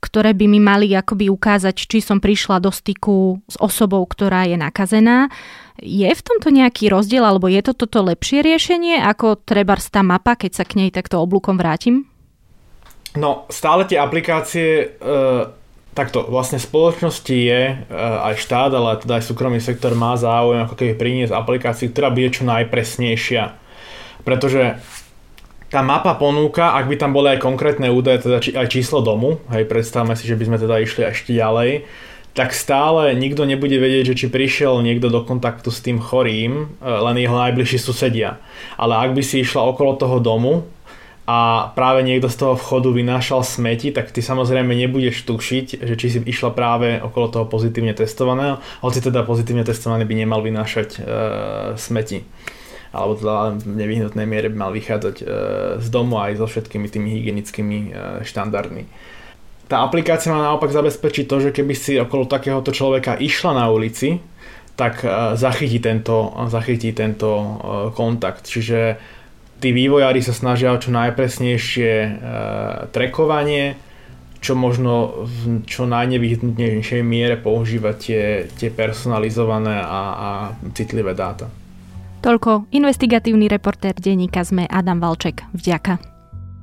ktoré 0.00 0.32
by 0.32 0.46
mi 0.48 0.60
mali 0.64 0.88
akoby 0.96 1.28
ukázať, 1.28 1.76
či 1.76 2.00
som 2.00 2.24
prišla 2.24 2.64
do 2.64 2.72
styku 2.72 3.44
s 3.44 3.60
osobou, 3.60 4.00
ktorá 4.08 4.48
je 4.48 4.56
nakazená. 4.56 5.28
Je 5.76 6.08
v 6.08 6.24
tomto 6.24 6.48
nejaký 6.48 6.88
rozdiel, 6.88 7.20
alebo 7.20 7.52
je 7.52 7.60
to 7.60 7.76
toto 7.76 8.00
lepšie 8.08 8.40
riešenie, 8.40 8.96
ako 9.04 9.36
treba 9.44 9.76
tá 9.76 10.00
mapa, 10.00 10.40
keď 10.40 10.56
sa 10.56 10.64
k 10.64 10.80
nej 10.80 10.90
takto 10.90 11.20
oblúkom 11.20 11.60
vrátim? 11.60 12.08
No, 13.12 13.44
stále 13.52 13.84
tie 13.84 14.00
aplikácie, 14.00 14.96
e, 14.96 15.10
takto, 15.94 16.22
vlastne 16.26 16.62
spoločnosti 16.62 17.34
je, 17.34 17.62
e, 17.74 17.74
aj 17.98 18.38
štát, 18.38 18.70
ale 18.70 19.00
teda 19.02 19.18
aj 19.18 19.26
súkromný 19.26 19.58
sektor 19.58 19.94
má 19.98 20.14
záujem 20.14 20.62
ako 20.62 20.74
keby 20.78 20.92
priniesť 20.94 21.34
aplikáciu, 21.34 21.90
ktorá 21.90 22.14
bude 22.14 22.30
čo 22.30 22.46
najpresnejšia. 22.46 23.58
Pretože 24.22 24.78
tá 25.70 25.86
mapa 25.86 26.18
ponúka, 26.18 26.74
ak 26.74 26.90
by 26.90 26.96
tam 26.98 27.14
boli 27.14 27.30
aj 27.34 27.42
konkrétne 27.42 27.94
údaje, 27.94 28.26
teda 28.26 28.42
aj 28.42 28.66
číslo 28.70 29.06
domu, 29.06 29.38
hej, 29.54 29.70
predstavme 29.70 30.18
si, 30.18 30.26
že 30.26 30.34
by 30.34 30.44
sme 30.50 30.58
teda 30.58 30.76
išli 30.82 31.02
ešte 31.06 31.30
ďalej, 31.30 31.86
tak 32.30 32.54
stále 32.54 33.10
nikto 33.18 33.42
nebude 33.42 33.74
vedieť, 33.74 34.14
že 34.14 34.18
či 34.24 34.26
prišiel 34.30 34.82
niekto 34.86 35.10
do 35.10 35.26
kontaktu 35.26 35.66
s 35.70 35.82
tým 35.82 35.98
chorým, 35.98 36.78
e, 36.78 36.86
len 36.86 37.16
jeho 37.18 37.34
najbližší 37.34 37.78
susedia. 37.82 38.38
Ale 38.78 38.94
ak 38.94 39.14
by 39.14 39.22
si 39.22 39.42
išla 39.42 39.66
okolo 39.66 39.98
toho 39.98 40.22
domu 40.22 40.66
a 41.30 41.70
práve 41.78 42.02
niekto 42.02 42.26
z 42.26 42.42
toho 42.42 42.54
vchodu 42.58 42.90
vynášal 42.90 43.46
smeti, 43.46 43.94
tak 43.94 44.10
ty 44.10 44.18
samozrejme 44.18 44.74
nebudeš 44.74 45.22
tušiť, 45.30 45.86
že 45.86 45.94
či 45.94 46.06
si 46.10 46.18
išla 46.26 46.50
práve 46.50 46.98
okolo 46.98 47.30
toho 47.30 47.46
pozitívne 47.46 47.94
testovaného, 47.94 48.58
hoci 48.82 48.98
teda 48.98 49.22
pozitívne 49.22 49.62
testovaný 49.62 50.10
by 50.10 50.14
nemal 50.18 50.42
vynášať 50.42 50.88
e, 50.98 51.00
smeti 51.78 52.26
alebo 52.90 53.14
teda 53.14 53.54
v 53.54 53.70
nevyhnutnej 53.86 54.26
miere 54.26 54.50
by 54.50 54.66
mal 54.66 54.72
vychádzať 54.74 55.16
e, 55.22 55.24
z 55.78 55.86
domu 55.94 56.18
aj 56.18 56.42
so 56.42 56.50
všetkými 56.50 56.90
tými 56.90 57.08
hygienickými 57.14 57.78
e, 57.78 57.88
štandardmi. 58.26 58.82
Tá 59.70 59.86
aplikácia 59.86 60.34
má 60.34 60.42
naopak 60.42 60.74
zabezpečiť 60.74 61.30
to, 61.30 61.36
že 61.38 61.50
keby 61.54 61.74
si 61.78 61.94
okolo 62.02 62.26
takéhoto 62.26 62.74
človeka 62.74 63.14
išla 63.22 63.54
na 63.54 63.70
ulici, 63.70 64.18
tak 64.74 65.06
e, 65.06 65.38
zachytí 65.38 65.78
tento, 65.78 66.34
zachytí 66.50 66.90
tento 66.90 67.30
e, 67.30 67.46
kontakt. 67.94 68.50
Čiže 68.50 68.98
tí 69.60 69.76
vývojári 69.76 70.24
sa 70.24 70.32
snažia 70.32 70.72
o 70.72 70.80
čo 70.80 70.90
najpresnejšie 70.90 71.92
e, 71.92 72.10
trekovanie, 72.90 73.76
čo 74.40 74.56
možno 74.56 75.28
v 75.28 75.60
čo 75.68 75.84
najnevyhnutnejšej 75.84 77.04
miere 77.04 77.36
používať 77.36 77.96
tie, 78.00 78.24
tie 78.56 78.70
personalizované 78.72 79.84
a, 79.84 80.00
a 80.16 80.28
citlivé 80.72 81.12
dáta. 81.12 81.52
Toľko 82.20 82.72
investigatívny 82.72 83.48
reportér 83.48 83.96
denníka 83.96 84.44
ZME 84.44 84.68
Adam 84.68 85.00
Valček. 85.00 85.44
Vďaka. 85.56 86.00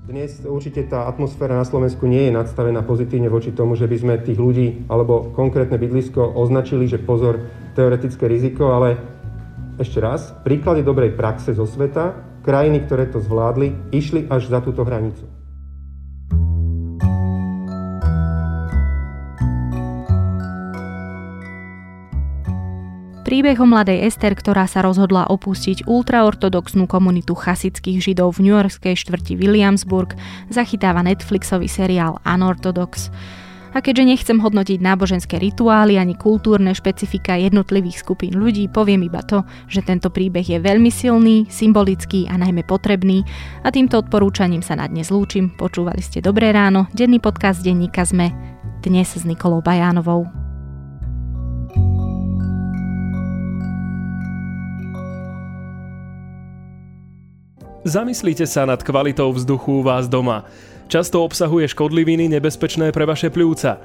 Dnes 0.08 0.40
určite 0.46 0.88
tá 0.88 1.10
atmosféra 1.10 1.60
na 1.60 1.68
Slovensku 1.68 2.08
nie 2.08 2.30
je 2.30 2.32
nadstavená 2.32 2.80
pozitívne 2.86 3.28
voči 3.28 3.52
tomu, 3.52 3.76
že 3.76 3.92
by 3.92 3.98
sme 3.98 4.14
tých 4.24 4.40
ľudí 4.40 4.88
alebo 4.88 5.36
konkrétne 5.36 5.76
bydlisko 5.76 6.34
označili, 6.38 6.88
že 6.88 7.02
pozor, 7.02 7.44
teoretické 7.76 8.26
riziko, 8.30 8.72
ale 8.72 8.96
ešte 9.78 10.00
raz, 10.00 10.34
príklady 10.42 10.82
dobrej 10.82 11.14
praxe 11.14 11.54
zo 11.54 11.68
sveta, 11.68 12.16
krajiny, 12.48 12.88
ktoré 12.88 13.12
to 13.12 13.20
zvládli, 13.20 13.76
išli 13.92 14.32
až 14.32 14.48
za 14.48 14.64
túto 14.64 14.88
hranicu. 14.88 15.28
Príbeh 23.28 23.60
o 23.60 23.68
mladej 23.68 24.08
Ester, 24.08 24.32
ktorá 24.32 24.72
sa 24.72 24.80
rozhodla 24.80 25.28
opustiť 25.28 25.84
ultraortodoxnú 25.84 26.88
komunitu 26.88 27.36
chasických 27.36 28.00
židov 28.00 28.40
v 28.40 28.48
newyorskej 28.48 28.96
štvrti 28.96 29.36
Williamsburg, 29.36 30.16
zachytáva 30.48 31.04
Netflixový 31.04 31.68
seriál 31.68 32.24
Unorthodox. 32.24 33.12
A 33.76 33.84
keďže 33.84 34.04
nechcem 34.08 34.38
hodnotiť 34.40 34.80
náboženské 34.80 35.36
rituály 35.42 36.00
ani 36.00 36.16
kultúrne 36.16 36.72
špecifika 36.72 37.36
jednotlivých 37.36 38.04
skupín 38.04 38.36
ľudí, 38.36 38.72
poviem 38.72 39.08
iba 39.08 39.20
to, 39.26 39.44
že 39.68 39.84
tento 39.84 40.08
príbeh 40.08 40.46
je 40.46 40.60
veľmi 40.62 40.88
silný, 40.88 41.50
symbolický 41.52 42.28
a 42.32 42.40
najmä 42.40 42.64
potrebný 42.64 43.28
a 43.64 43.72
týmto 43.74 44.00
odporúčaním 44.00 44.64
sa 44.64 44.80
na 44.80 44.88
dnes 44.88 45.12
lúčim. 45.12 45.52
Počúvali 45.56 46.00
ste 46.00 46.24
Dobré 46.24 46.56
ráno, 46.56 46.88
denný 46.96 47.20
podcast 47.20 47.60
denníka 47.64 48.08
ZME, 48.08 48.32
dnes 48.84 49.12
s 49.14 49.24
Nikolou 49.28 49.60
Bajánovou. 49.60 50.48
Zamyslite 57.88 58.44
sa 58.44 58.68
nad 58.68 58.84
kvalitou 58.84 59.32
vzduchu 59.32 59.80
u 59.80 59.84
vás 59.84 60.12
doma. 60.12 60.44
Často 60.88 61.28
obsahuje 61.28 61.68
škodliviny 61.68 62.32
nebezpečné 62.32 62.96
pre 62.96 63.04
vaše 63.04 63.28
pľúca. 63.28 63.76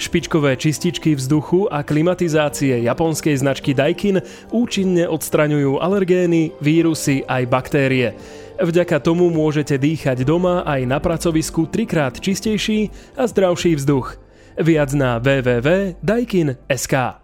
Špičkové 0.00 0.56
čističky 0.56 1.14
vzduchu 1.16 1.68
a 1.68 1.82
klimatizácie 1.84 2.82
japonskej 2.84 3.36
značky 3.36 3.74
Daikin 3.76 4.20
účinne 4.52 5.08
odstraňujú 5.08 5.76
alergény, 5.76 6.52
vírusy 6.60 7.24
aj 7.28 7.46
baktérie. 7.48 8.14
Vďaka 8.60 9.00
tomu 9.00 9.30
môžete 9.32 9.76
dýchať 9.76 10.24
doma 10.24 10.64
aj 10.64 10.86
na 10.88 11.00
pracovisku 11.00 11.66
trikrát 11.68 12.16
čistejší 12.16 12.90
a 13.16 13.26
zdravší 13.28 13.76
vzduch. 13.76 14.16
Viac 14.60 14.92
na 14.96 15.20
www.daikin.sk 15.20 17.19